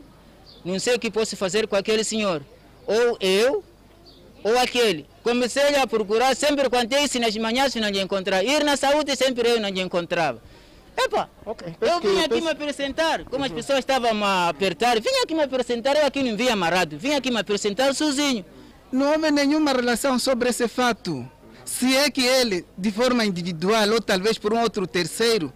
[0.63, 2.43] não sei o que posso fazer com aquele senhor.
[2.85, 3.63] Ou eu,
[4.43, 5.05] ou aquele.
[5.23, 8.43] Comecei a procurar, sempre quando isso nas manhãs não encontrava.
[8.43, 10.41] Ir na saúde sempre eu não encontrava.
[10.97, 11.73] Epa, okay.
[11.79, 15.95] eu vim aqui me apresentar, como as pessoas estavam a apertar, vim aqui me apresentar,
[15.95, 18.43] eu aqui não vim amarrado, vim aqui me apresentar sozinho.
[18.91, 21.25] Não houve nenhuma relação sobre esse fato.
[21.63, 25.53] Se é que ele, de forma individual ou talvez por um outro terceiro,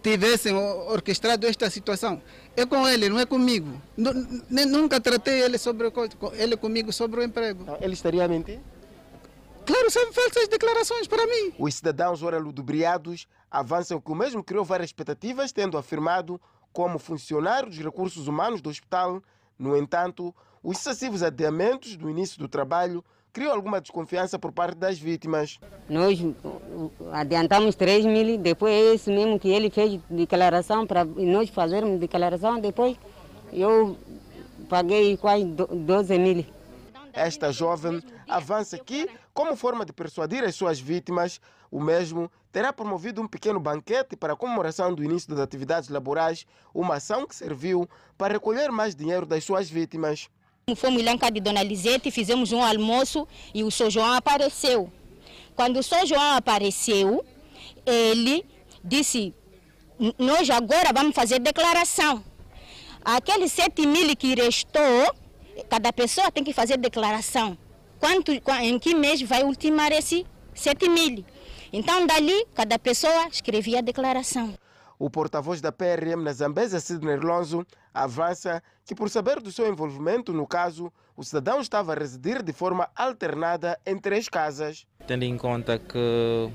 [0.00, 2.22] tivessem orquestrado esta situação,
[2.56, 3.82] é com ele, não é comigo.
[3.96, 5.92] Nunca tratei ele, sobre,
[6.34, 7.66] ele comigo sobre o emprego.
[7.80, 8.60] Ele estaria a mentir?
[9.68, 11.52] Claro, são falsas declarações para mim.
[11.58, 16.40] Os cidadãos ora ludobriados avançam que o mesmo criou várias expectativas, tendo afirmado
[16.72, 19.22] como funcionário dos recursos humanos do hospital.
[19.58, 24.98] No entanto, os excessivos adiamentos do início do trabalho criou alguma desconfiança por parte das
[24.98, 25.60] vítimas.
[25.86, 26.18] Nós
[27.12, 32.58] adiantamos 3 mil, depois é esse mesmo que ele fez declaração para nós fazermos declaração,
[32.58, 32.96] depois
[33.52, 33.98] eu
[34.66, 36.46] paguei quase 12 mil.
[37.12, 43.20] Esta jovem avança que, como forma de persuadir as suas vítimas, o mesmo terá promovido
[43.20, 47.88] um pequeno banquete para a comemoração do início das atividades laborais, uma ação que serviu
[48.16, 50.28] para recolher mais dinheiro das suas vítimas.
[50.76, 54.92] Fomos lá em casa de Dona Lisete, fizemos um almoço e o São João apareceu.
[55.54, 57.24] Quando o São João apareceu,
[57.86, 58.44] ele
[58.84, 59.34] disse,
[60.18, 62.22] nós agora vamos fazer declaração.
[63.04, 65.14] Aqueles 7 mil que restou,
[65.68, 67.56] cada pessoa tem que fazer declaração.
[67.98, 71.24] Quanto, em que mês vai ultimar esse 7 mil?
[71.72, 74.54] Então, dali, cada pessoa escrevia a declaração.
[74.98, 80.32] O porta-voz da PRM na Zambésia, Sidney Lonzo, avança que, por saber do seu envolvimento
[80.32, 84.86] no caso, o cidadão estava a residir de forma alternada em três casas.
[85.06, 86.50] Tendo em conta que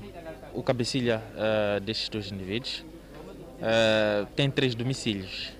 [0.54, 2.84] o cabecilha uh, destes dois indivíduos
[3.60, 5.52] uh, tem três domicílios: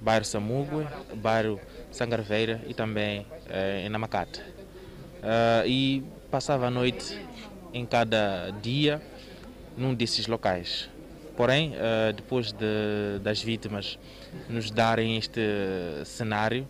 [0.00, 4.55] bairro Samugue, bairro Sangarveira e também uh, em Namacata.
[5.26, 7.20] Uh, e passava a noite
[7.74, 9.02] em cada dia
[9.76, 10.88] num desses locais.
[11.36, 13.98] Porém, uh, depois de, das vítimas
[14.48, 15.40] nos darem este
[16.04, 16.64] cenário,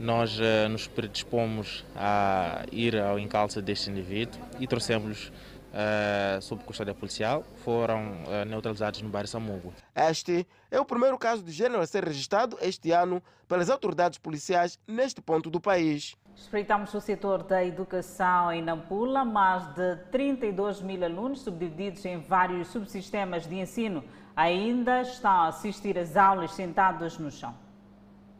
[0.00, 5.30] nós uh, nos predispomos a ir ao encalço deste indivíduo e trouxemos
[5.74, 9.74] Uh, sob custódia policial, foram uh, neutralizados no bairro Samugo.
[9.92, 14.78] Este é o primeiro caso de gênero a ser registrado este ano pelas autoridades policiais
[14.86, 16.14] neste ponto do país.
[16.36, 19.24] Espreitamos o setor da educação em Nampula.
[19.24, 25.96] Mais de 32 mil alunos, subdivididos em vários subsistemas de ensino, ainda estão a assistir
[25.96, 27.54] às aulas sentados no chão.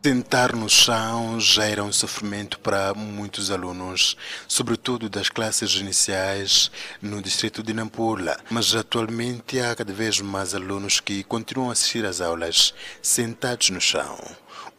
[0.04, 7.22] Sentar no chão já era um sofrimento para muitos alunos, sobretudo das classes iniciais no
[7.22, 8.36] distrito de Nampula.
[8.50, 13.80] Mas atualmente há cada vez mais alunos que continuam a assistir às aulas sentados no
[13.80, 14.18] chão.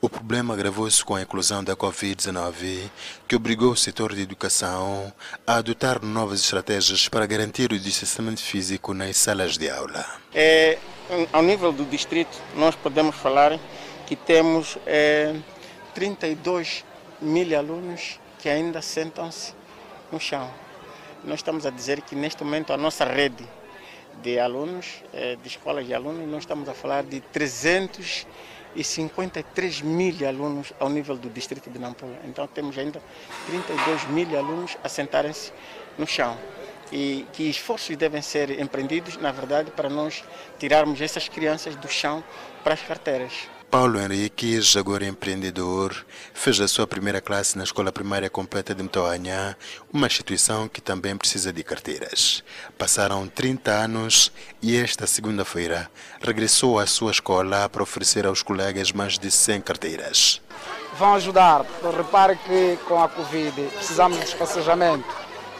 [0.01, 2.89] O problema agravou-se com a inclusão da Covid-19,
[3.27, 5.11] que obrigou o setor de educação
[5.47, 10.05] a adotar novas estratégias para garantir o distanciamento físico nas salas de aula.
[10.33, 10.77] É,
[11.31, 13.57] ao nível do distrito, nós podemos falar
[14.05, 15.33] que temos é,
[15.95, 16.83] 32
[17.21, 19.53] mil alunos que ainda sentam-se
[20.11, 20.51] no chão.
[21.23, 23.43] Nós estamos a dizer que neste momento a nossa rede
[24.21, 28.54] de alunos, é, de escolas de alunos, nós estamos a falar de 353 mil
[30.25, 32.17] alunos ao nível do distrito de Nampula.
[32.25, 33.01] Então temos ainda
[33.47, 35.51] 32 mil alunos a sentarem-se
[35.97, 36.37] no chão
[36.91, 40.23] e que esforços devem ser empreendidos, na verdade, para nós
[40.59, 42.23] tirarmos essas crianças do chão
[42.63, 43.54] para as carteiras.
[43.77, 45.93] Paulo Henriques, agora empreendedor,
[46.33, 49.57] fez a sua primeira classe na Escola Primária Completa de Mtoanha,
[49.91, 52.41] uma instituição que também precisa de carteiras.
[52.77, 59.19] Passaram 30 anos e esta segunda-feira regressou à sua escola para oferecer aos colegas mais
[59.19, 60.41] de 100 carteiras.
[60.97, 61.65] Vão ajudar.
[61.97, 65.13] Repare que com a Covid precisamos de despacejamento.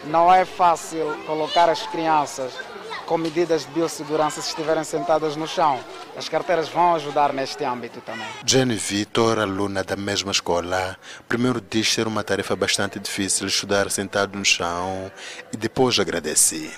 [0.05, 2.53] Não é fácil colocar as crianças
[3.05, 5.79] com medidas de biossegurança se estiverem sentadas no chão.
[6.15, 8.27] As carteiras vão ajudar neste âmbito também.
[8.45, 14.37] Jenny Vitor, aluna da mesma escola, primeiro diz ser uma tarefa bastante difícil estudar sentado
[14.37, 15.11] no chão
[15.51, 16.73] e depois agradece.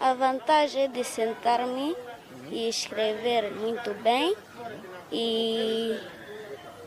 [0.00, 1.96] A vantagem é de sentar-me
[2.50, 4.34] e escrever muito bem
[5.10, 5.98] e,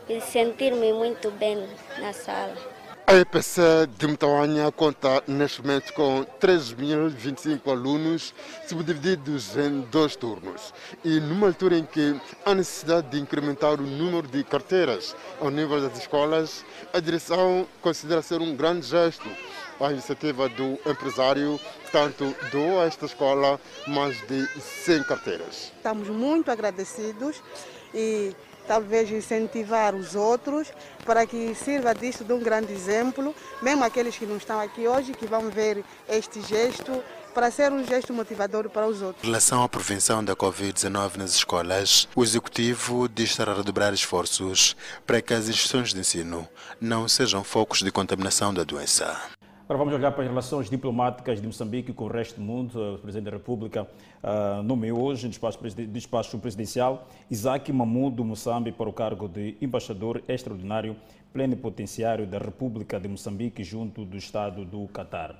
[0.08, 1.68] e sentir-me muito bem
[1.98, 2.71] na sala.
[3.12, 3.60] A EPC
[3.98, 8.32] de Mtauanha conta neste momento com 3.025 alunos,
[8.66, 10.72] subdivididos em dois turnos.
[11.04, 15.78] E numa altura em que há necessidade de incrementar o número de carteiras ao nível
[15.86, 19.28] das escolas, a direção considera ser um grande gesto
[19.78, 21.60] a iniciativa do empresário,
[21.90, 25.72] tanto doou a esta escola mais de 100 carteiras.
[25.76, 27.42] Estamos muito agradecidos
[27.92, 28.34] e
[28.66, 30.72] talvez incentivar os outros
[31.04, 35.12] para que sirva disto de um grande exemplo, mesmo aqueles que não estão aqui hoje,
[35.12, 37.02] que vão ver este gesto,
[37.32, 39.24] para ser um gesto motivador para os outros.
[39.24, 44.76] Em relação à prevenção da Covid-19 nas escolas, o Executivo diz estar a redobrar esforços
[45.06, 46.48] para que as instituições de ensino
[46.80, 49.18] não sejam focos de contaminação da doença.
[49.64, 52.96] Agora vamos olhar para as relações diplomáticas de Moçambique com o resto do mundo.
[52.96, 58.76] O Presidente da República uh, nomeou hoje, no despacho, despacho presidencial, Isaac Mahmoud do Moçambique
[58.76, 60.96] para o cargo de embaixador extraordinário
[61.32, 65.36] plenipotenciário da República de Moçambique junto do Estado do Catar.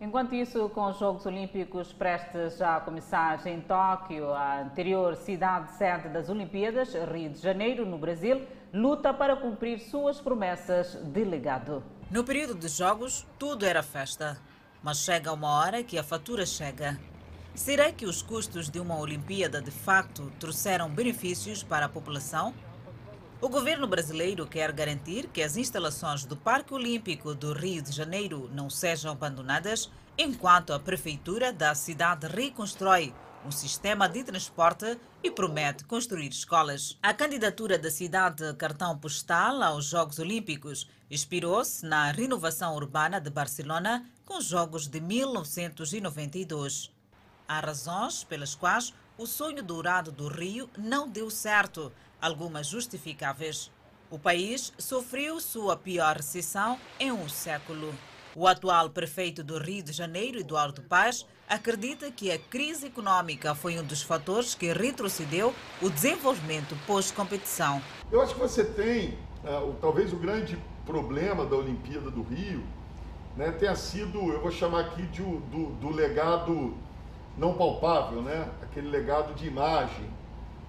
[0.00, 6.08] Enquanto isso, com os Jogos Olímpicos prestes a começar em Tóquio, a anterior cidade sede
[6.08, 8.40] das Olimpíadas, Rio de Janeiro, no Brasil,
[8.72, 11.82] luta para cumprir suas promessas de legado.
[12.10, 14.40] No período de jogos, tudo era festa.
[14.82, 16.98] Mas chega uma hora que a fatura chega.
[17.54, 22.54] Será que os custos de uma Olimpíada de facto trouxeram benefícios para a população?
[23.42, 28.48] O governo brasileiro quer garantir que as instalações do Parque Olímpico do Rio de Janeiro
[28.54, 33.12] não sejam abandonadas, enquanto a prefeitura da cidade reconstrói
[33.44, 36.98] um sistema de transporte e promete construir escolas.
[37.02, 44.04] A candidatura da cidade cartão postal aos Jogos Olímpicos inspirou-se na renovação urbana de Barcelona
[44.24, 46.90] com os Jogos de 1992.
[47.46, 53.70] Há razões pelas quais o sonho dourado do Rio não deu certo, algumas justificáveis.
[54.10, 57.94] O país sofreu sua pior recessão em um século.
[58.40, 63.76] O atual prefeito do Rio de Janeiro, Eduardo Paz, acredita que a crise econômica foi
[63.76, 67.82] um dos fatores que retrocedeu o desenvolvimento pós-competição.
[68.12, 72.62] Eu acho que você tem, uh, talvez o grande problema da Olimpíada do Rio,
[73.36, 76.76] né, tenha sido, eu vou chamar aqui de, do, do legado
[77.36, 78.48] não palpável, né?
[78.62, 80.08] aquele legado de imagem.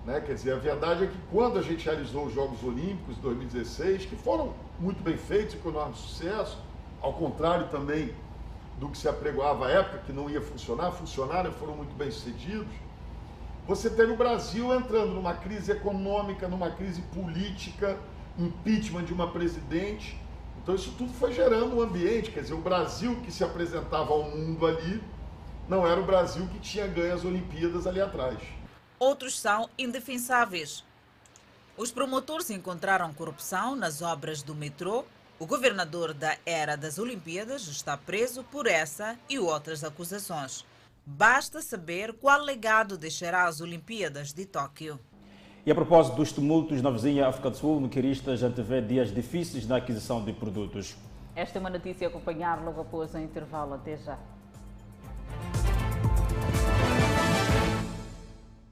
[0.08, 0.20] Né?
[0.22, 4.08] Quer dizer, a verdade é que quando a gente realizou os Jogos Olímpicos de 2016,
[4.08, 6.58] que foram muito bem feitos e com enorme sucesso,
[7.02, 8.14] ao contrário também
[8.80, 12.74] do que se apregoava à época, que não ia funcionar, funcionaram foram muito bem sucedidos.
[13.68, 17.98] Você teve o Brasil entrando numa crise econômica, numa crise política,
[18.38, 20.20] impeachment de uma presidente.
[20.62, 24.24] Então isso tudo foi gerando um ambiente, quer dizer, o Brasil que se apresentava ao
[24.24, 25.04] mundo ali
[25.68, 28.40] não era o Brasil que tinha ganho as Olimpíadas ali atrás.
[28.98, 30.84] Outros são indefensáveis.
[31.78, 35.06] Os promotores encontraram corrupção nas obras do metrô
[35.40, 40.66] o governador da era das Olimpíadas está preso por essa e outras acusações.
[41.06, 45.00] Basta saber qual legado deixará as Olimpíadas de Tóquio.
[45.66, 49.66] E a propósito dos tumultos na vizinha África do Sul, Miquirista já antevê dias difíceis
[49.66, 50.98] na aquisição de produtos.
[51.36, 53.76] Esta é uma notícia a acompanhar logo após o intervalo.
[53.76, 54.20] Até já.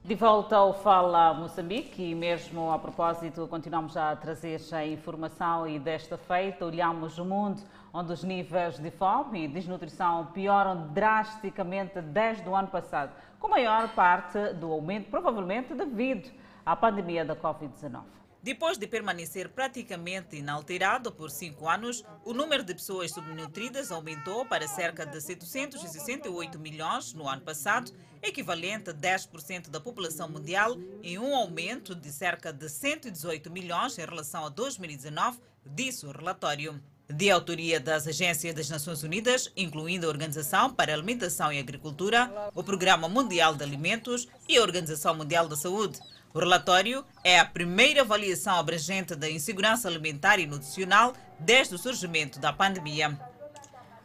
[0.08, 5.78] De volta ao Fala Moçambique e mesmo a propósito continuamos a trazer a informação e
[5.78, 7.60] desta feita olhamos o mundo
[7.92, 13.86] onde os níveis de fome e desnutrição pioram drasticamente desde o ano passado, com maior
[13.94, 16.30] parte do aumento provavelmente devido
[16.64, 18.00] à pandemia da Covid-19.
[18.42, 24.66] Depois de permanecer praticamente inalterado por cinco anos, o número de pessoas subnutridas aumentou para
[24.66, 27.92] cerca de 768 milhões no ano passado,
[28.22, 34.04] equivalente a 10% da população mundial, em um aumento de cerca de 118 milhões em
[34.04, 36.80] relação a 2019, disse o relatório.
[37.10, 42.30] De autoria das agências das Nações Unidas, incluindo a Organização para a Alimentação e Agricultura,
[42.54, 45.98] o Programa Mundial de Alimentos e a Organização Mundial da Saúde.
[46.34, 52.38] O relatório é a primeira avaliação abrangente da insegurança alimentar e nutricional desde o surgimento
[52.38, 53.18] da pandemia.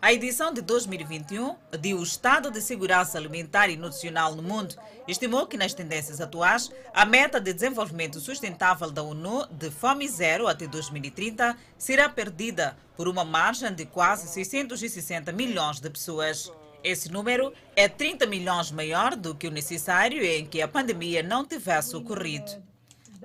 [0.03, 4.75] A edição de 2021 de O Estado de Segurança Alimentar e Nutricional no Mundo
[5.07, 10.45] estimou que, nas tendências atuais, a meta de desenvolvimento sustentável da ONU de fome zero
[10.45, 16.51] até 2030 será perdida por uma margem de quase 660 milhões de pessoas.
[16.83, 21.45] Esse número é 30 milhões maior do que o necessário em que a pandemia não
[21.45, 22.61] tivesse ocorrido.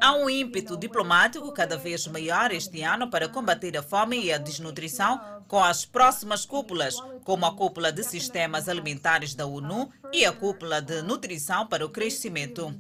[0.00, 4.38] Há um ímpeto diplomático cada vez maior este ano para combater a fome e a
[4.38, 6.94] desnutrição com as próximas cúpulas,
[7.24, 11.88] como a cúpula de sistemas alimentares da ONU e a cúpula de nutrição para o
[11.88, 12.78] crescimento.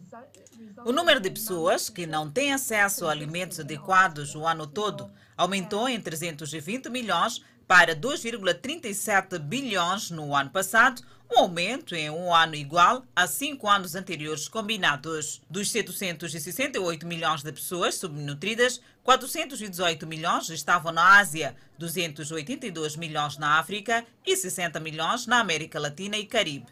[0.84, 5.88] O número de pessoas que não têm acesso a alimentos adequados o ano todo aumentou
[5.88, 13.04] em 320 milhões para 2,37 bilhões no ano passado, um aumento em um ano igual
[13.14, 15.42] a cinco anos anteriores combinados.
[15.48, 24.04] Dos 768 milhões de pessoas subnutridas, 418 milhões estavam na Ásia, 282 milhões na África
[24.24, 26.66] e 60 milhões na América Latina e Caribe.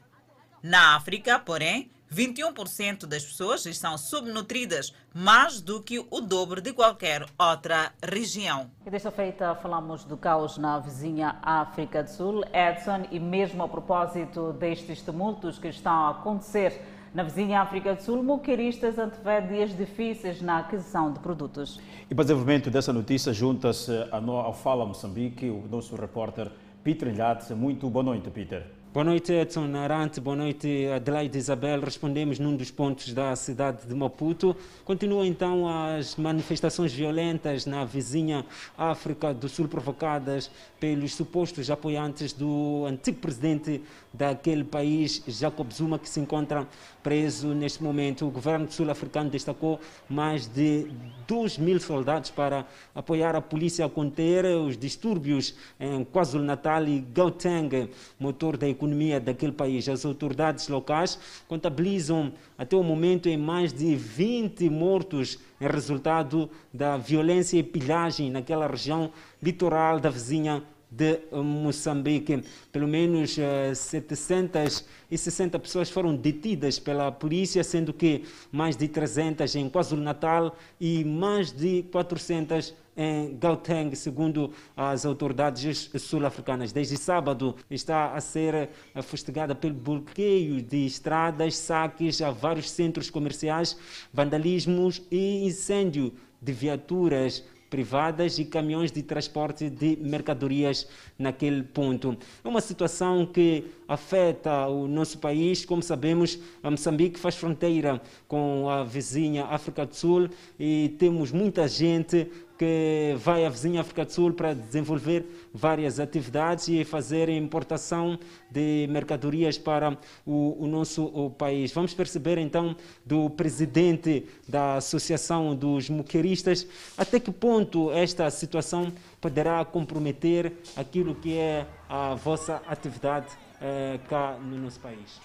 [0.62, 7.26] Na África, porém, 21% das pessoas estão subnutridas, mais do que o dobro de qualquer
[7.38, 8.70] outra região.
[8.86, 13.68] E desta feita falamos do caos na vizinha África do Sul, Edson, e mesmo a
[13.68, 16.80] propósito destes tumultos que estão a acontecer
[17.12, 21.80] na vizinha África do Sul, moqueiristas antevê dias difíceis na aquisição de produtos.
[22.10, 26.52] E para o desenvolvimento dessa notícia, junta-se ao Fala Moçambique o nosso repórter
[26.84, 27.52] Peter Ilhate.
[27.54, 28.75] Muito boa noite, Peter.
[28.96, 30.22] Boa noite, Edson Arante.
[30.22, 31.82] Boa noite, Adelaide Isabel.
[31.82, 34.56] Respondemos num dos pontos da cidade de Maputo.
[34.86, 42.86] Continuam então as manifestações violentas na vizinha África do Sul provocadas pelos supostos apoiantes do
[42.86, 43.82] antigo presidente
[44.16, 46.66] daquele país, Jacob Zuma, que se encontra
[47.02, 48.26] preso neste momento.
[48.26, 50.90] O governo sul-africano destacou mais de
[51.28, 57.90] 2 mil soldados para apoiar a polícia a conter os distúrbios em KwaZulu-Natal e Gauteng,
[58.18, 59.88] motor da economia daquele país.
[59.88, 66.96] As autoridades locais contabilizam até o momento em mais de 20 mortos em resultado da
[66.96, 69.10] violência e pilhagem naquela região
[69.42, 72.42] litoral da vizinha de Moçambique.
[72.70, 73.36] Pelo menos
[73.74, 81.50] 760 pessoas foram detidas pela polícia, sendo que mais de 300 em KwaZulu-Natal e mais
[81.52, 86.72] de 400 em Gauteng, segundo as autoridades sul-africanas.
[86.72, 88.70] Desde sábado está a ser
[89.02, 93.76] fustigada pelo bloqueio de estradas, saques a vários centros comerciais,
[94.14, 97.44] vandalismos e incêndio de viaturas
[97.76, 102.16] privadas e caminhões de transporte de mercadorias naquele ponto.
[102.42, 105.62] É uma situação que afeta o nosso país.
[105.66, 112.30] Como sabemos, Moçambique faz fronteira com a vizinha África do Sul e temos muita gente
[112.58, 118.18] que vai à vizinha África do Sul para desenvolver várias atividades e fazer importação
[118.50, 121.72] de mercadorias para o, o nosso o país.
[121.72, 129.64] Vamos perceber então do presidente da Associação dos Moqueiristas até que ponto esta situação poderá
[129.64, 133.28] comprometer aquilo que é a vossa atividade
[133.60, 135.20] eh, cá no nosso país.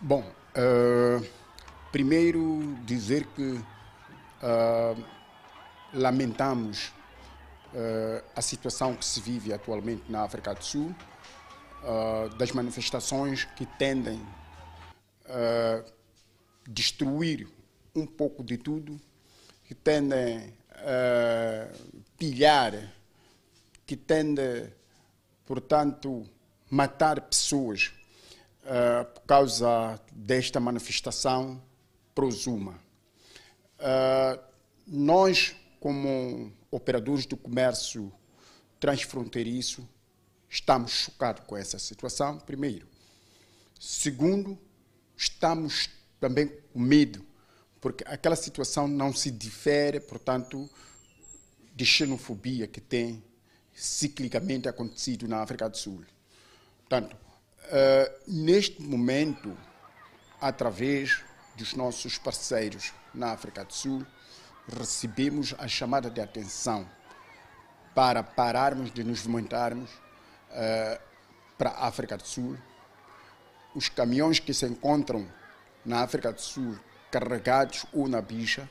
[0.00, 0.24] Bom,
[0.56, 1.24] uh,
[1.90, 5.04] primeiro dizer que uh,
[5.92, 6.88] lamentamos
[7.74, 10.94] uh, a situação que se vive atualmente na África do Sul,
[11.82, 14.20] uh, das manifestações que tendem
[15.26, 15.84] a
[16.68, 17.48] destruir
[17.94, 19.00] um pouco de tudo,
[19.64, 21.68] que tendem a
[22.18, 22.92] pilhar,
[23.86, 24.72] que tendem,
[25.46, 26.26] portanto,
[26.70, 27.92] matar pessoas
[28.64, 31.62] uh, por causa desta manifestação
[32.14, 32.78] pro-Zuma.
[33.78, 34.40] Uh,
[34.86, 38.12] nós como operadores do comércio
[38.78, 39.86] transfronteiriço,
[40.48, 42.86] estamos chocados com essa situação, primeiro.
[43.80, 44.56] Segundo,
[45.16, 47.26] estamos também com medo,
[47.80, 50.70] porque aquela situação não se difere, portanto,
[51.74, 53.20] de xenofobia que tem
[53.74, 56.04] ciclicamente acontecido na África do Sul.
[56.78, 59.58] Portanto, uh, neste momento,
[60.40, 61.24] através
[61.56, 64.06] dos nossos parceiros na África do Sul,
[64.68, 66.88] recebemos a chamada de atenção
[67.94, 71.00] para pararmos de nos movimentarmos uh,
[71.58, 72.56] para a África do Sul.
[73.74, 75.26] Os caminhões que se encontram
[75.84, 76.78] na África do Sul
[77.12, 78.66] carregados ou na bicha,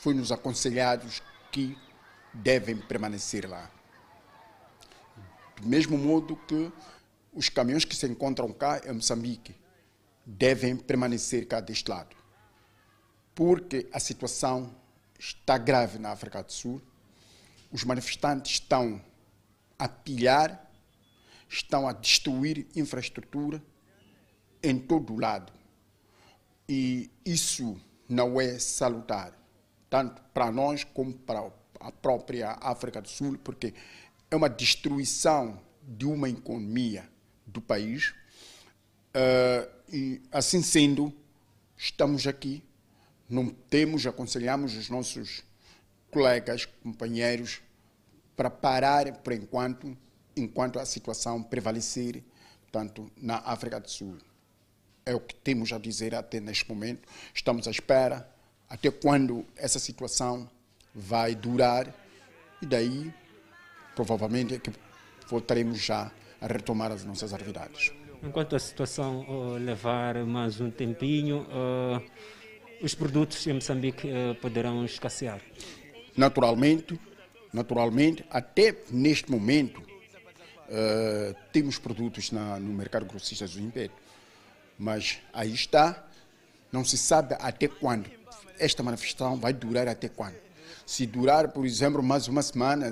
[0.00, 1.22] foi-nos aconselhados
[1.52, 1.78] que
[2.34, 3.70] devem permanecer lá.
[5.56, 6.72] Do mesmo modo que
[7.32, 9.54] os caminhões que se encontram cá em Moçambique
[10.26, 12.17] devem permanecer cá deste lado.
[13.38, 14.74] Porque a situação
[15.16, 16.82] está grave na África do Sul.
[17.70, 19.00] Os manifestantes estão
[19.78, 20.68] a pilhar,
[21.48, 23.62] estão a destruir infraestrutura
[24.60, 25.52] em todo o lado.
[26.68, 29.32] E isso não é salutar,
[29.88, 33.72] tanto para nós como para a própria África do Sul, porque
[34.28, 37.08] é uma destruição de uma economia
[37.46, 38.12] do país.
[39.14, 41.14] Uh, e assim sendo,
[41.76, 42.64] estamos aqui,
[43.28, 45.42] não temos, aconselhamos os nossos
[46.10, 47.60] colegas, companheiros,
[48.36, 49.96] para parar por enquanto,
[50.36, 52.22] enquanto a situação prevalecer,
[52.70, 54.16] tanto na África do Sul.
[55.04, 57.08] É o que temos a dizer até neste momento.
[57.34, 58.28] Estamos à espera
[58.68, 60.48] até quando essa situação
[60.94, 61.92] vai durar
[62.60, 63.12] e daí
[63.94, 64.72] provavelmente é que
[65.26, 66.10] voltaremos já
[66.40, 67.92] a retomar as nossas atividades.
[68.22, 72.02] Enquanto a situação levar mais um tempinho, uh,
[72.80, 75.40] os produtos em Moçambique uh, poderão escassear?
[76.16, 76.98] Naturalmente,
[77.52, 79.86] naturalmente, até neste momento
[81.50, 83.94] temos produtos na, no mercado grossista do Império,
[84.78, 86.06] mas aí está,
[86.70, 88.10] não se sabe até quando.
[88.58, 90.36] Esta manifestação vai durar até quando.
[90.84, 92.90] Se durar, por exemplo, mais uma semana,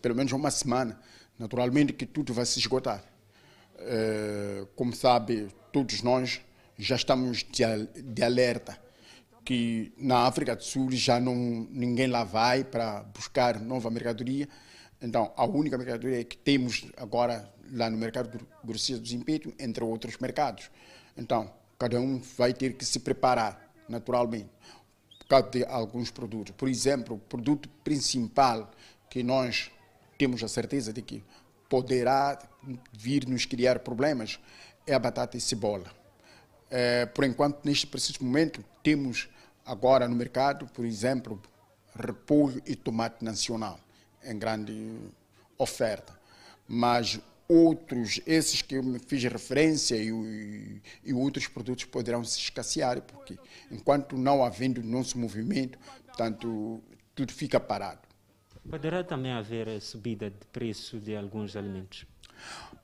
[0.00, 0.98] pelo menos uma semana,
[1.38, 3.04] naturalmente que tudo vai se esgotar.
[3.84, 6.40] Eh, como sabe, todos nós
[6.82, 8.78] já estamos de alerta
[9.44, 11.34] que na África do Sul já não
[11.70, 14.48] ninguém lá vai para buscar nova mercadoria.
[15.00, 20.16] Então, a única mercadoria que temos agora lá no mercado grossista dos impédios, entre outros
[20.18, 20.70] mercados.
[21.16, 24.48] Então, cada um vai ter que se preparar, naturalmente,
[25.18, 26.54] por causa de alguns produtos.
[26.56, 28.70] Por exemplo, o produto principal
[29.10, 29.70] que nós
[30.16, 31.24] temos a certeza de que
[31.68, 32.38] poderá
[32.92, 34.38] vir nos criar problemas
[34.86, 36.01] é a batata e cebola.
[36.74, 39.28] É, por enquanto, neste preciso momento, temos
[39.64, 41.38] agora no mercado, por exemplo,
[41.94, 43.78] repolho e tomate nacional
[44.24, 44.96] em grande
[45.58, 46.18] oferta.
[46.66, 52.38] Mas outros, esses que eu me fiz referência e, e, e, outros produtos poderão se
[52.38, 53.38] escassear, porque
[53.70, 56.82] enquanto não havendo nosso movimento, portanto,
[57.14, 58.00] tudo fica parado.
[58.66, 62.06] Poderá também haver subida de preço de alguns alimentos?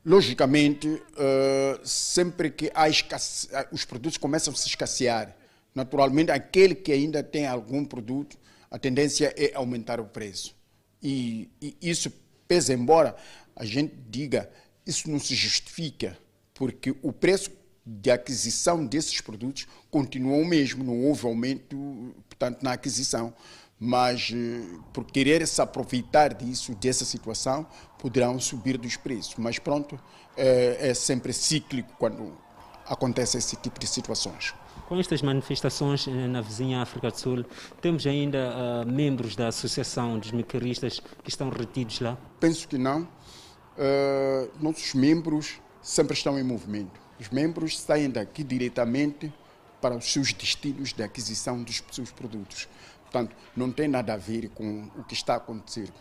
[0.09, 3.47] Logicamente, uh, sempre que escasse...
[3.71, 5.37] os produtos começam a se escassear,
[5.75, 8.35] naturalmente, aquele que ainda tem algum produto,
[8.71, 10.55] a tendência é aumentar o preço.
[10.99, 12.11] E, e isso
[12.47, 13.15] pesa, embora
[13.55, 14.49] a gente diga,
[14.83, 16.17] isso não se justifica,
[16.55, 17.51] porque o preço
[17.85, 23.31] de aquisição desses produtos continua o mesmo, não houve aumento, portanto, na aquisição
[23.79, 27.65] mas eh, por querer se aproveitar disso, dessa situação,
[27.97, 29.35] poderão subir dos preços.
[29.37, 29.97] Mas pronto,
[30.35, 32.37] é, é sempre cíclico quando
[32.85, 34.53] acontece esse tipo de situações.
[34.87, 37.45] Com estas manifestações eh, na vizinha África do Sul,
[37.79, 42.17] temos ainda uh, membros da Associação dos Micaristas que estão retidos lá?
[42.39, 43.03] Penso que não.
[43.03, 46.99] Uh, nossos membros sempre estão em movimento.
[47.19, 49.31] Os membros saem daqui diretamente
[49.79, 52.67] para os seus destinos de aquisição dos seus produtos.
[53.11, 55.91] Portanto, não tem nada a ver com o que está a acontecer.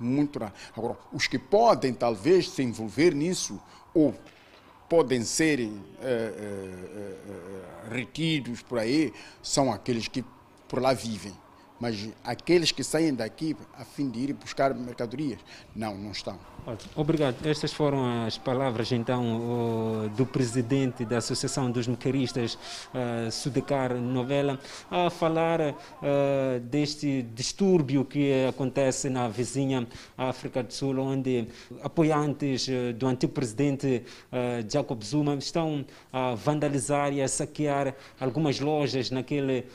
[0.00, 0.52] Muito raro.
[0.76, 3.60] Agora, os que podem talvez se envolver nisso
[3.94, 4.14] ou
[4.88, 5.68] podem ser eh,
[6.02, 10.24] eh, eh, retidos por aí são aqueles que
[10.66, 11.32] por lá vivem.
[11.80, 15.38] Mas aqueles que saem daqui a fim de ir buscar mercadorias,
[15.74, 16.38] não, não estão.
[16.94, 17.44] Obrigado.
[17.46, 24.58] Estas foram as palavras então do presidente da Associação dos Mecaristas, uh, Sudecar Novela,
[24.90, 31.48] a falar uh, deste distúrbio que acontece na vizinha África do Sul, onde
[31.82, 34.02] apoiantes uh, do antigo presidente
[34.68, 39.66] Jacob Zuma estão a vandalizar e a saquear algumas lojas naquele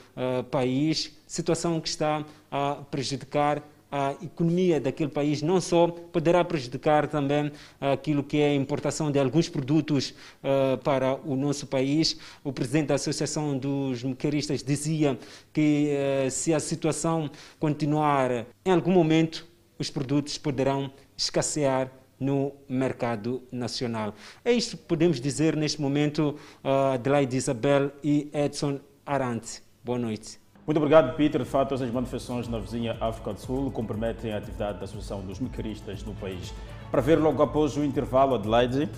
[0.52, 3.62] país, situação que está a prejudicar
[3.92, 9.20] a economia daquele país, não só poderá prejudicar também aquilo que é a importação de
[9.20, 10.14] alguns produtos
[10.44, 12.18] uh, para o nosso país.
[12.44, 15.18] O presidente da Associação dos Mecaristas dizia
[15.54, 15.94] que
[16.26, 19.48] uh, se a situação continuar, em algum momento
[19.80, 24.14] os produtos poderão escassear no mercado nacional.
[24.44, 29.62] É isto que podemos dizer neste momento, uh, Adelaide Isabel e Edson Arante.
[29.84, 30.45] Boa noite.
[30.66, 31.42] Muito obrigado, Peter.
[31.42, 35.40] De fato, essas manifestações na vizinha África do Sul comprometem a atividade da Associação dos
[35.40, 36.54] Mecaristas no país.
[36.90, 38.90] Para ver logo após o intervalo, Adelaide.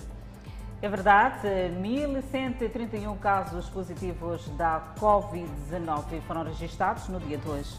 [0.80, 1.48] É verdade,
[1.82, 7.76] 1.131 casos positivos da Covid-19 foram registrados no dia de hoje.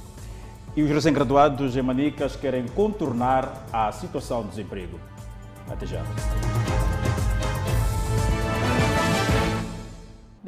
[0.76, 5.00] E os recém-graduados em Manicas querem contornar a situação de desemprego.
[5.68, 6.04] Até já.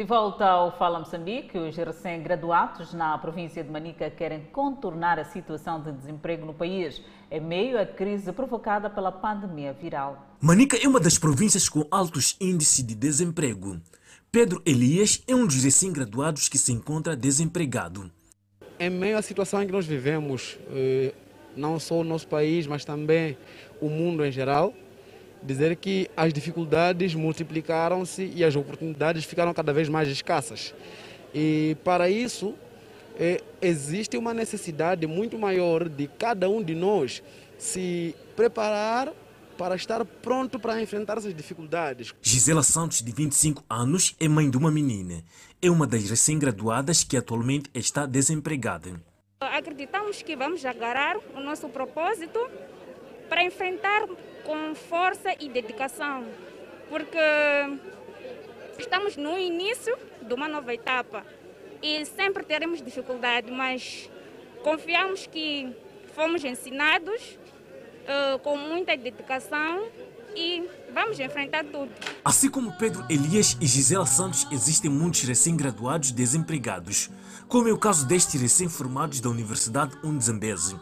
[0.02, 5.80] De volta ao Fala Moçambique, os recém-graduados na província de Manica querem contornar a situação
[5.80, 7.00] de desemprego no país,
[7.30, 10.36] em meio à crise provocada pela pandemia viral.
[10.42, 13.80] Manica é uma das províncias com altos índices de desemprego.
[14.32, 18.10] Pedro Elias é um dos recém-graduados que se encontra desempregado.
[18.80, 21.14] Em meio à situação em que nós vivemos, eh,
[21.56, 23.38] não só o nosso país, mas também
[23.80, 24.74] o mundo em geral,
[25.42, 30.74] dizer que as dificuldades multiplicaram-se e as oportunidades ficaram cada vez mais escassas.
[31.34, 32.54] E para isso,
[33.18, 37.24] é, existe uma necessidade muito maior de cada um de nós
[37.58, 39.14] se preparar
[39.58, 42.16] para estar pronto para enfrentar essas dificuldades.
[42.22, 45.24] Gisela Santos, de 25 anos, é mãe de uma menina.
[45.62, 49.00] É uma das recém-graduadas que atualmente está desempregada.
[49.40, 52.40] Acreditamos que vamos agarrar o nosso propósito
[53.30, 54.08] para enfrentar
[54.52, 56.26] com força e dedicação,
[56.90, 57.18] porque
[58.78, 61.26] estamos no início de uma nova etapa
[61.82, 64.10] e sempre teremos dificuldade, mas
[64.62, 65.74] confiamos que
[66.14, 67.40] fomos ensinados
[68.04, 69.88] uh, com muita dedicação
[70.36, 71.90] e vamos enfrentar tudo.
[72.26, 77.10] Assim como Pedro Elias e Gisela Santos, existem muitos recém-graduados desempregados,
[77.48, 80.76] como é o caso destes recém-formados da Universidade Unzambeze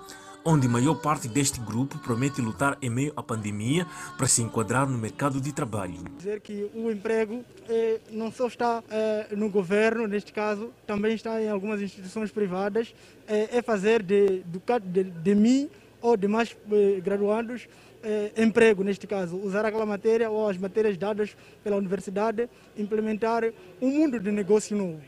[0.43, 3.85] onde maior parte deste grupo promete lutar em meio à pandemia
[4.17, 5.97] para se enquadrar no mercado de trabalho.
[6.17, 11.41] Dizer que o emprego eh, não só está eh, no governo, neste caso, também está
[11.41, 12.93] em algumas instituições privadas,
[13.27, 15.69] eh, é fazer de, de, de, mim
[16.01, 17.67] ou de mais eh, graduandos
[18.01, 23.43] eh, emprego, neste caso, usar aquela matéria ou as matérias dadas pela universidade, implementar
[23.81, 25.01] um mundo de negócio novo.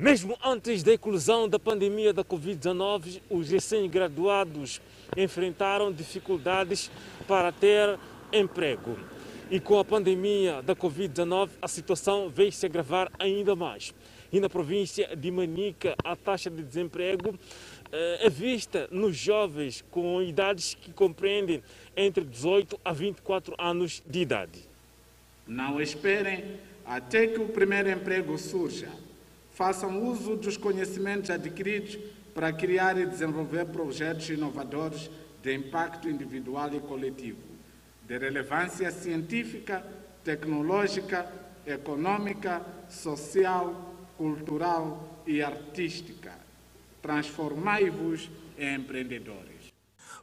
[0.00, 4.80] Mesmo antes da eclosão da pandemia da Covid-19, os recém-graduados
[5.14, 6.90] enfrentaram dificuldades
[7.28, 7.98] para ter
[8.32, 8.98] emprego.
[9.50, 13.92] E com a pandemia da Covid-19, a situação veio se agravar ainda mais.
[14.32, 17.38] E na província de Manica, a taxa de desemprego
[17.92, 21.62] eh, é vista nos jovens com idades que compreendem
[21.94, 24.60] entre 18 a 24 anos de idade.
[25.46, 28.88] Não esperem até que o primeiro emprego surja
[29.60, 31.98] façam uso dos conhecimentos adquiridos
[32.32, 35.10] para criar e desenvolver projetos inovadores
[35.42, 37.42] de impacto individual e coletivo,
[38.08, 39.84] de relevância científica,
[40.24, 41.30] tecnológica,
[41.66, 46.32] econômica, social, cultural e artística.
[47.02, 49.74] Transformai-vos em empreendedores.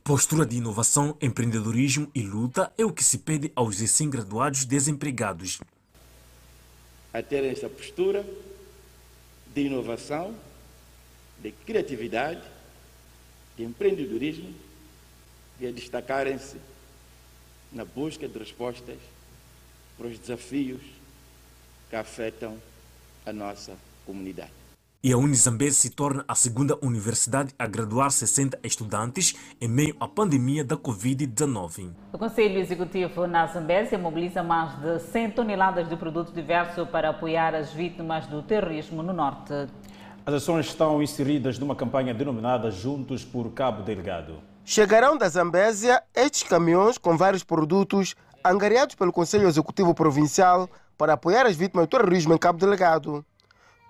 [0.03, 5.59] Postura de inovação, empreendedorismo e luta é o que se pede aos recém-graduados desempregados.
[7.13, 8.25] A terem essa postura,
[9.58, 10.36] de inovação,
[11.39, 12.43] de criatividade,
[13.58, 14.53] de empreendedorismo
[15.60, 16.58] e a destacarem-se
[17.72, 18.99] na busca de respostas
[19.97, 20.84] para os desafios
[21.89, 22.62] que afetam
[23.26, 24.66] a nossa comunidade.
[25.04, 30.08] E a Unizambese se torna a segunda universidade a graduar 60 estudantes em meio à
[30.08, 31.91] pandemia da Covid-19.
[32.12, 37.54] O Conselho Executivo na Zambésia mobiliza mais de 100 toneladas de produtos diversos para apoiar
[37.54, 39.68] as vítimas do terrorismo no norte.
[40.26, 44.41] As ações estão inseridas numa campanha denominada Juntos por Cabo Delgado.
[44.66, 50.68] Chegarão da Zambésia estes caminhões com vários produtos angariados pelo Conselho Executivo Provincial
[50.98, 53.24] para apoiar as vítimas do terrorismo em Cabo Delgado.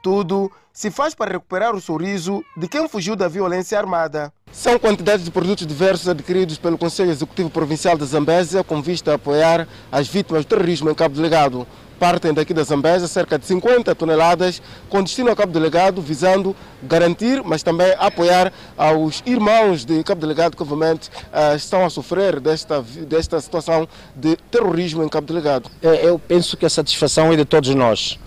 [0.01, 4.31] Tudo se faz para recuperar o sorriso de quem fugiu da violência armada.
[4.51, 9.15] São quantidades de produtos diversos adquiridos pelo Conselho Executivo Provincial da Zambésia com vista a
[9.15, 11.67] apoiar as vítimas do terrorismo em Cabo Delegado.
[11.99, 17.41] Partem daqui da Zambésia cerca de 50 toneladas com destino a Cabo Delegado, visando garantir,
[17.43, 22.81] mas também apoiar aos irmãos de Cabo Delegado que obviamente eh, estão a sofrer desta,
[22.81, 25.71] desta situação de terrorismo em Cabo Delegado.
[25.81, 28.19] Eu penso que a satisfação é de todos nós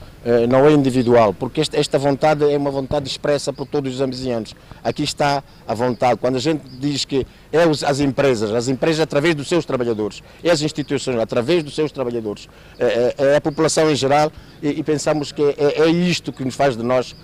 [0.49, 4.55] não é individual, porque esta vontade é uma vontade expressa por todos os zambizianos.
[4.85, 6.19] Aqui está a vontade.
[6.21, 10.51] Quando a gente diz que é as empresas, as empresas através dos seus trabalhadores, é
[10.51, 12.49] as instituições através dos seus trabalhadores,
[12.79, 14.31] é, é, é a população em geral
[14.63, 17.17] e, pensamos que é, é, isto que nos faz de nós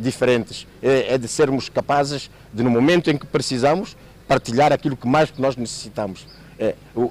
[0.00, 3.96] diferentes, é, é, de sermos capazes de, no momento em que precisamos,
[4.26, 6.26] partilhar aquilo que mais nós necessitamos.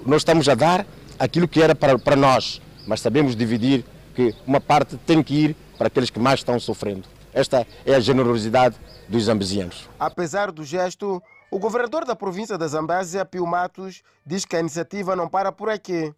[0.06, 0.88] Nós estamos a dar
[1.20, 5.88] aquilo que era para nós, mas sabemos dividir que uma parte tem que ir para
[5.88, 7.04] aqueles que mais estão sofrendo.
[7.34, 8.76] Esta é a generosidade
[9.10, 9.90] dos zambizianos.
[10.00, 15.16] Apesar do gesto, o governador da província da Zambésia, Pio Matos, diz que a iniciativa
[15.16, 16.14] não para por aqui.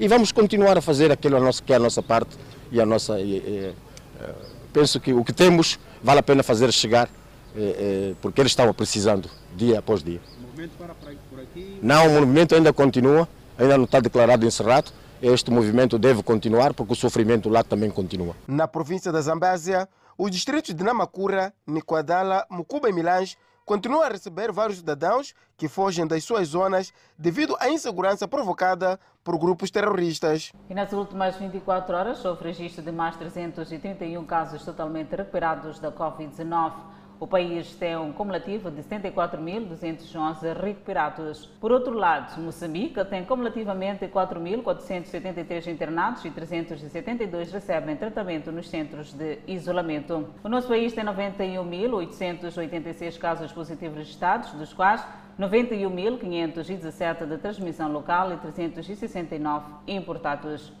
[0.00, 2.36] E vamos continuar a fazer aquilo que é a nossa parte
[2.70, 3.20] e a nossa.
[3.20, 3.74] E, e,
[4.20, 4.34] eh,
[4.72, 7.08] penso que o que temos vale a pena fazer chegar,
[7.56, 10.20] e, porque eles estão precisando dia após dia.
[10.38, 11.78] O movimento para por aqui?
[11.82, 14.92] Não, o movimento ainda continua, ainda não está declarado encerrado
[15.22, 18.34] este movimento deve continuar porque o sofrimento lá também continua.
[18.46, 24.50] Na província da Zambésia, os distritos de Namakura, Niquadala, Mucuba e Milange continuam a receber
[24.50, 30.52] vários cidadãos que fogem das suas zonas devido à insegurança provocada por grupos terroristas.
[30.70, 36.72] E nas últimas 24 horas houve registro de mais 331 casos totalmente recuperados da Covid-19.
[37.20, 41.46] O país tem um cumulativo de 74.211 recuperados.
[41.60, 49.40] Por outro lado, Moçambique tem cumulativamente 4.473 internados e 372 recebem tratamento nos centros de
[49.48, 50.28] isolamento.
[50.44, 55.04] O nosso país tem 91.886 casos positivos registrados, dos quais
[55.40, 60.72] 91.517 de transmissão local e 369 importados.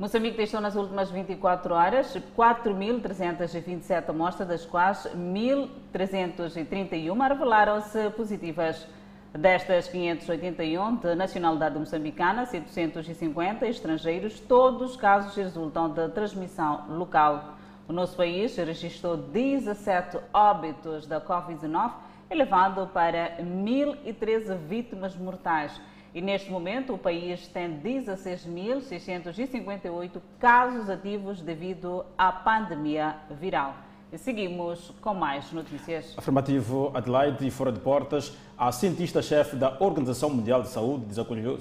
[0.00, 8.88] Moçambique testou nas últimas 24 horas 4.327 amostras, das quais 1.331 revelaram-se positivas.
[9.34, 17.56] Destas 581 de nacionalidade moçambicana, 750 estrangeiros, todos os casos resultam de transmissão local.
[17.86, 21.92] O nosso país registrou 17 óbitos da Covid-19,
[22.30, 25.78] elevado para 1.013 vítimas mortais.
[26.12, 33.76] E neste momento o país tem 16.658 casos ativos devido à pandemia viral.
[34.16, 36.14] Seguimos com mais notícias.
[36.16, 41.04] Afirmativo Adelaide e fora de portas, a cientista-chefe da Organização Mundial de Saúde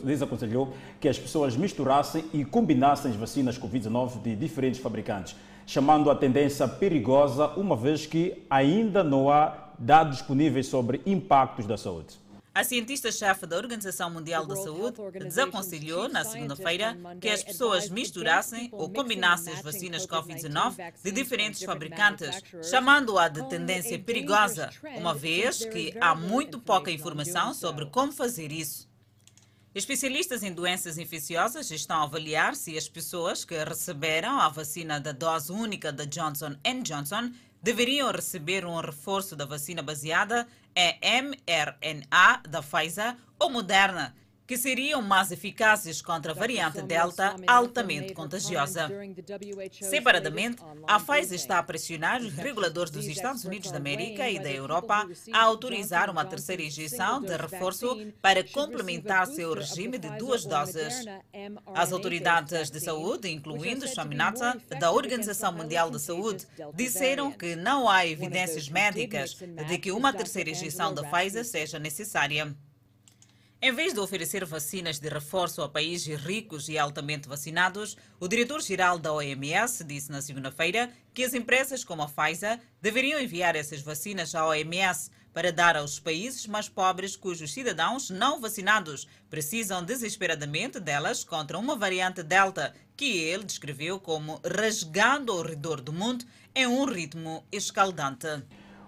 [0.04, 5.36] desaconselhou que as pessoas misturassem e combinassem as vacinas Covid-19 de diferentes fabricantes,
[5.68, 11.78] chamando a tendência perigosa, uma vez que ainda não há dados disponíveis sobre impactos da
[11.78, 12.18] saúde.
[12.60, 18.89] A cientista-chefe da Organização Mundial da Saúde desaconselhou na segunda-feira que as pessoas misturassem ou
[18.89, 26.14] combinassem as vacinas Covid-19 de diferentes fabricantes, chamando-a de tendência perigosa, uma vez que há
[26.14, 28.89] muito pouca informação sobre como fazer isso.
[29.74, 35.14] Especialistas em doenças infecciosas estão a avaliar se as pessoas que receberam a vacina da
[35.14, 37.32] dose única da Johnson Johnson
[37.62, 40.47] deveriam receber um reforço da vacina baseada
[40.80, 44.16] em mRNA da Pfizer ou Moderna,
[44.50, 48.89] que seriam mais eficazes contra a variante Delta altamente contagiosa.
[49.80, 54.50] Separadamente, a Pfizer está a pressionar os reguladores dos Estados Unidos da América e da
[54.50, 61.06] Europa a autorizar uma terceira injeção de reforço para complementar seu regime de duas doses.
[61.76, 68.04] As autoridades de saúde, incluindo Shaminata, da Organização Mundial da Saúde, disseram que não há
[68.08, 69.38] evidências médicas
[69.68, 72.52] de que uma terceira injeção da Pfizer seja necessária.
[73.62, 78.97] Em vez de oferecer vacinas de reforço a países ricos e altamente vacinados, o diretor-geral
[78.97, 84.34] da OMS disse na segunda-feira que as empresas como a Pfizer deveriam enviar essas vacinas
[84.34, 91.26] à OMS para dar aos países mais pobres cujos cidadãos não vacinados precisam desesperadamente delas
[91.26, 96.24] contra uma variante Delta, que ele descreveu como rasgando ao redor do mundo
[96.55, 98.41] em um ritmo escaldante.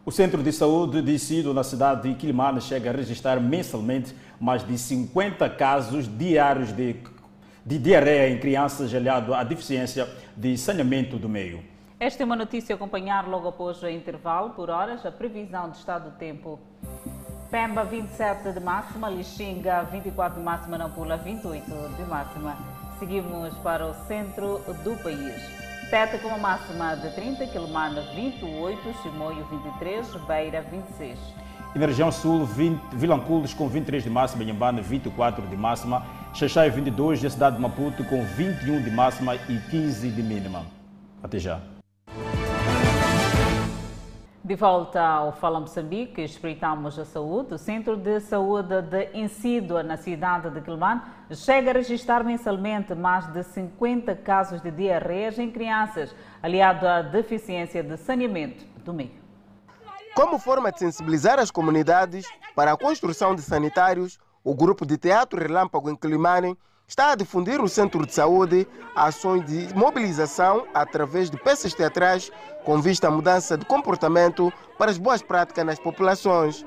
[0.04, 4.66] O Centro de Saúde de Sido, na cidade de Quilimane, chega a registrar mensalmente mais
[4.66, 6.96] de 50 casos diários de,
[7.64, 11.64] de diarreia em crianças aliado à deficiência de saneamento do meio.
[12.00, 15.78] Esta é uma notícia a acompanhar logo após o intervalo por horas, a previsão de
[15.78, 16.60] estado do tempo.
[17.52, 21.64] Pemba 27 de máxima, Lixinga 24 de máxima, Nampula 28
[21.96, 22.58] de máxima.
[22.98, 25.36] Seguimos para o centro do país.
[25.92, 31.41] Teta com uma máxima de 30, Quilomana 28, Chimoio 23, Beira 26.
[31.74, 36.70] E na região sul, 20, Vilanculos com 23 de máxima, Inhambane 24 de máxima, Xaxai
[36.70, 40.66] 22 e a cidade de Maputo com 21 de máxima e 15 de mínima.
[41.24, 41.62] Até já.
[44.44, 47.54] De volta ao Fala Moçambique, espreitamos a saúde.
[47.54, 51.02] O Centro de Saúde de Insídua, na cidade de Quilman,
[51.32, 56.14] chega a registrar mensalmente mais de 50 casos de diarreias em crianças,
[56.44, 59.21] aliado à deficiência de saneamento do meio.
[60.14, 65.40] Como forma de sensibilizar as comunidades para a construção de sanitários, o grupo de teatro
[65.40, 71.38] Relâmpago em Quilimane está a difundir no centro de saúde ações de mobilização através de
[71.38, 72.30] peças teatrais
[72.66, 76.66] com vista à mudança de comportamento para as boas práticas nas populações.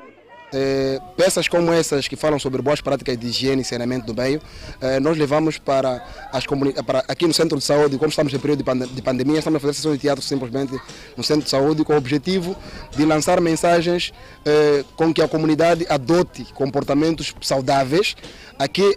[0.57, 4.40] É, peças como essas que falam sobre boas práticas de higiene e saneamento do meio,
[4.80, 6.00] é, nós levamos para
[6.32, 9.57] as comunidades, aqui no centro de saúde, como estamos em período de, de pandemia, estamos
[9.57, 10.80] a fazer sessões de teatro simplesmente
[11.16, 12.57] no centro de saúde com o objetivo
[12.96, 14.12] de lançar mensagens
[14.44, 18.14] é, com que a comunidade adote comportamentos saudáveis.
[18.57, 18.96] Aqui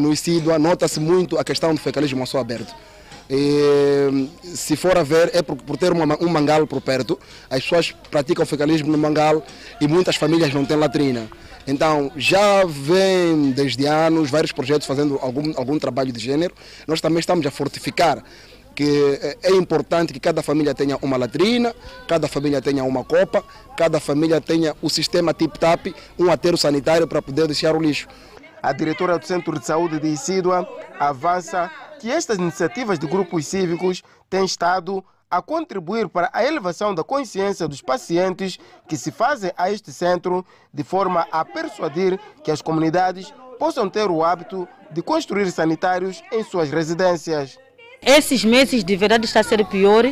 [0.00, 2.74] no ICIDO nota-se muito a questão do fecalismo a céu aberto.
[3.30, 7.18] E, se for a ver, é por, por ter uma, um mangal por perto,
[7.50, 9.44] as pessoas praticam o fecalismo no mangal
[9.80, 11.28] e muitas famílias não têm latrina.
[11.66, 16.54] Então, já vem desde anos vários projetos fazendo algum, algum trabalho de gênero.
[16.86, 18.24] Nós também estamos a fortificar
[18.74, 21.74] que é importante que cada família tenha uma latrina,
[22.06, 23.42] cada família tenha uma copa,
[23.76, 28.06] cada família tenha o sistema tip-tap, um aterro sanitário para poder deixar o lixo.
[28.62, 30.68] A diretora do Centro de Saúde de Isidua
[30.98, 31.68] avança
[31.98, 37.68] que estas iniciativas de grupos cívicos têm estado a contribuir para a elevação da consciência
[37.68, 43.32] dos pacientes que se fazem a este centro, de forma a persuadir que as comunidades
[43.58, 47.58] possam ter o hábito de construir sanitários em suas residências.
[48.00, 50.04] Esses meses de verdade está a ser pior,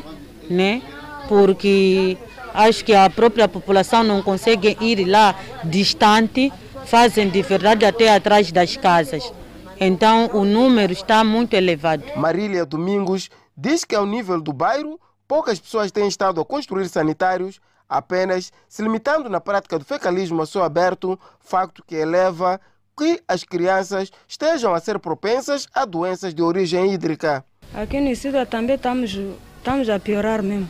[0.51, 0.83] né?
[1.29, 2.17] porque
[2.55, 5.35] acho que a própria população não consegue ir lá
[5.65, 6.53] distante,
[6.87, 9.33] fazem de verdade até atrás das casas.
[9.79, 12.03] Então o número está muito elevado.
[12.17, 14.99] Marília Domingos diz que ao nível do bairro,
[15.29, 20.47] poucas pessoas têm estado a construir sanitários, apenas se limitando na prática do fecalismo a
[20.47, 22.61] céu aberto, facto que eleva
[22.97, 27.45] que as crianças estejam a ser propensas a doenças de origem hídrica.
[27.75, 29.19] Aqui no Isidro também estamos,
[29.59, 30.69] estamos a piorar mesmo.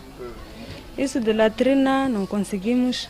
[0.99, 3.09] Isso de latrina não conseguimos.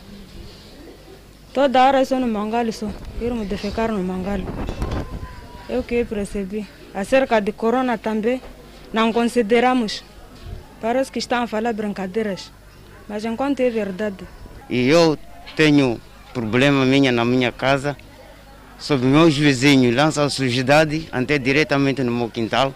[1.53, 2.87] Toda hora só no mangalho só.
[3.19, 4.45] Irmos defecar no mangalho.
[5.69, 6.65] O que eu percebi.
[6.93, 8.41] Acerca de corona também,
[8.93, 10.03] não consideramos.
[10.79, 12.51] Parece que estão a falar brincadeiras,
[13.07, 14.25] mas enquanto é verdade.
[14.69, 15.17] E eu
[15.55, 15.99] tenho
[16.33, 17.97] problema minha na minha casa,
[18.79, 22.73] sobre meus vizinhos lançam sujidade até diretamente no meu quintal.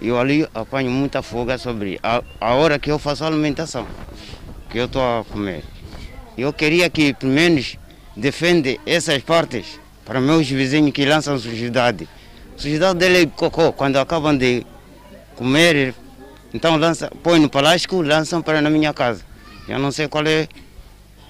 [0.00, 3.86] Eu ali apanho muita folga sobre a, a hora que eu faço a alimentação,
[4.70, 5.64] que eu estou a comer.
[6.38, 7.76] Eu queria que, pelo menos,
[8.16, 12.08] defende essas partes para meus vizinhos que lançam sujidade.
[12.60, 14.66] Sujidade dele é cocô, quando acabam de
[15.34, 15.94] comer,
[16.52, 19.22] então lança, põe no palácio, lançam para na minha casa.
[19.66, 20.46] Eu não sei qual é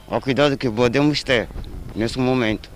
[0.08, 1.48] o cuidado que podemos ter
[1.94, 2.68] nesse momento.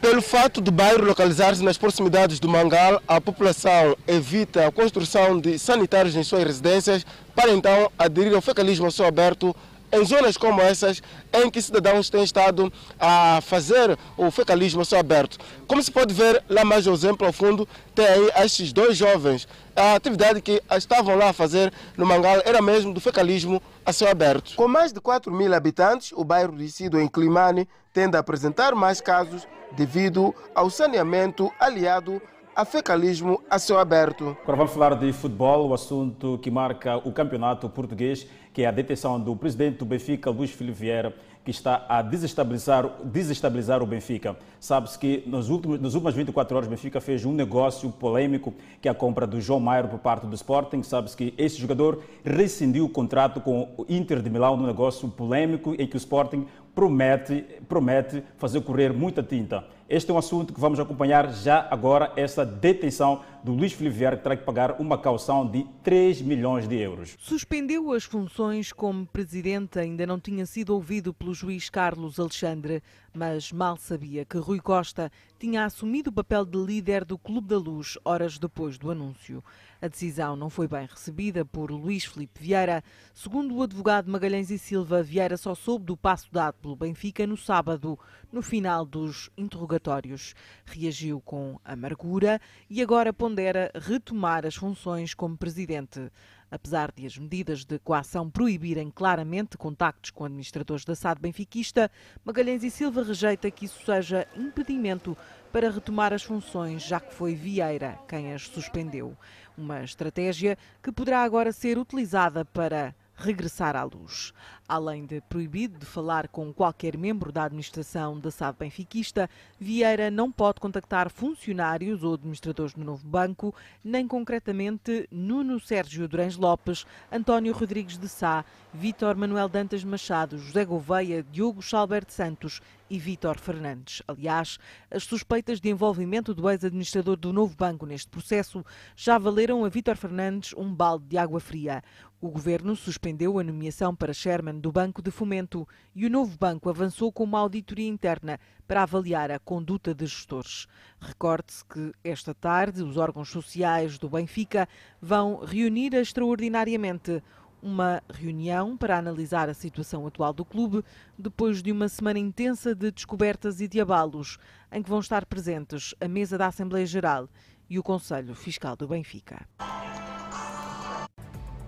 [0.00, 5.58] Pelo fato do bairro localizar-se nas proximidades do Mangal, a população evita a construção de
[5.58, 7.04] sanitários em suas residências
[7.36, 9.54] para então aderir ao fecalismo a céu aberto
[9.90, 15.00] em zonas como essas, em que cidadãos têm estado a fazer o fecalismo a céu
[15.00, 15.38] aberto.
[15.66, 19.48] Como se pode ver, lá mais um exemplo ao fundo, tem aí estes dois jovens.
[19.74, 24.10] A atividade que estavam lá a fazer no Mangal era mesmo do fecalismo a céu
[24.10, 24.54] aberto.
[24.56, 28.74] Com mais de 4 mil habitantes, o bairro de Sido em Climane tende a apresentar
[28.74, 32.20] mais casos devido ao saneamento aliado
[32.58, 34.36] a fecalismo a céu aberto.
[34.42, 38.26] Agora vamos falar de futebol, o assunto que marca o campeonato português,
[38.58, 42.90] que é a detenção do presidente do Benfica, Luís Filipe Vieira, que está a desestabilizar,
[43.04, 44.36] desestabilizar o Benfica.
[44.58, 48.52] Sabe-se que nos últimos, nas últimas 24 horas o Benfica fez um negócio polêmico,
[48.82, 50.82] que é a compra do João Maier por parte do Sporting.
[50.82, 55.76] Sabe-se que esse jogador rescindiu o contrato com o Inter de Milão, num negócio polêmico
[55.78, 56.44] em que o Sporting
[56.74, 59.64] promete, promete fazer correr muita tinta.
[59.88, 64.22] Este é um assunto que vamos acompanhar já agora, essa detenção do Luís Vieira, que
[64.22, 67.16] terá que pagar uma caução de 3 milhões de euros.
[67.18, 72.82] Suspendeu as funções como presidente, ainda não tinha sido ouvido pelo juiz Carlos Alexandre,
[73.14, 77.56] mas mal sabia que Rui Costa tinha assumido o papel de líder do Clube da
[77.56, 79.42] Luz horas depois do anúncio.
[79.80, 82.82] A decisão não foi bem recebida por Luís Filipe Vieira.
[83.14, 87.36] Segundo o advogado Magalhães e Silva, Vieira só soube do passo dado pelo Benfica no
[87.36, 87.96] sábado,
[88.32, 90.34] no final dos interrogatórios.
[90.66, 93.37] Reagiu com amargura e agora pondera
[93.74, 96.10] retomar as funções como presidente.
[96.50, 101.90] Apesar de as medidas de coação proibirem claramente contactos com administradores da SAD benfiquista,
[102.24, 105.16] Magalhães e Silva rejeita que isso seja impedimento
[105.52, 109.16] para retomar as funções, já que foi Vieira quem as suspendeu.
[109.56, 114.32] Uma estratégia que poderá agora ser utilizada para regressar à luz.
[114.68, 120.30] Além de proibido de falar com qualquer membro da administração da SAD benfiquista, Vieira não
[120.30, 127.54] pode contactar funcionários ou administradores do novo banco, nem concretamente Nuno Sérgio Durães Lopes, António
[127.54, 128.44] Rodrigues de Sá,
[128.74, 132.60] Vítor Manuel Dantas Machado, José Gouveia, Diogo Chalbert Santos
[132.90, 134.02] e Vítor Fernandes.
[134.06, 134.58] Aliás,
[134.90, 138.64] as suspeitas de envolvimento do ex-administrador do novo banco neste processo
[138.94, 141.82] já valeram a Vítor Fernandes um balde de água fria.
[142.20, 144.12] O governo suspendeu a nomeação para
[144.58, 149.30] do Banco de Fomento e o novo banco avançou com uma auditoria interna para avaliar
[149.30, 150.66] a conduta de gestores.
[151.00, 154.68] Recorde-se que esta tarde os órgãos sociais do Benfica
[155.00, 157.22] vão reunir extraordinariamente
[157.62, 160.84] uma reunião para analisar a situação atual do clube
[161.18, 164.38] depois de uma semana intensa de descobertas e de abalos,
[164.70, 167.28] em que vão estar presentes a mesa da Assembleia Geral
[167.68, 169.46] e o Conselho Fiscal do Benfica.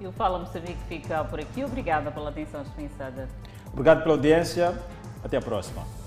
[0.01, 1.63] E o Fala Moçambique fica por aqui.
[1.63, 3.29] Obrigada pela atenção dispensada.
[3.71, 4.75] Obrigado pela audiência.
[5.23, 6.00] Até a próxima.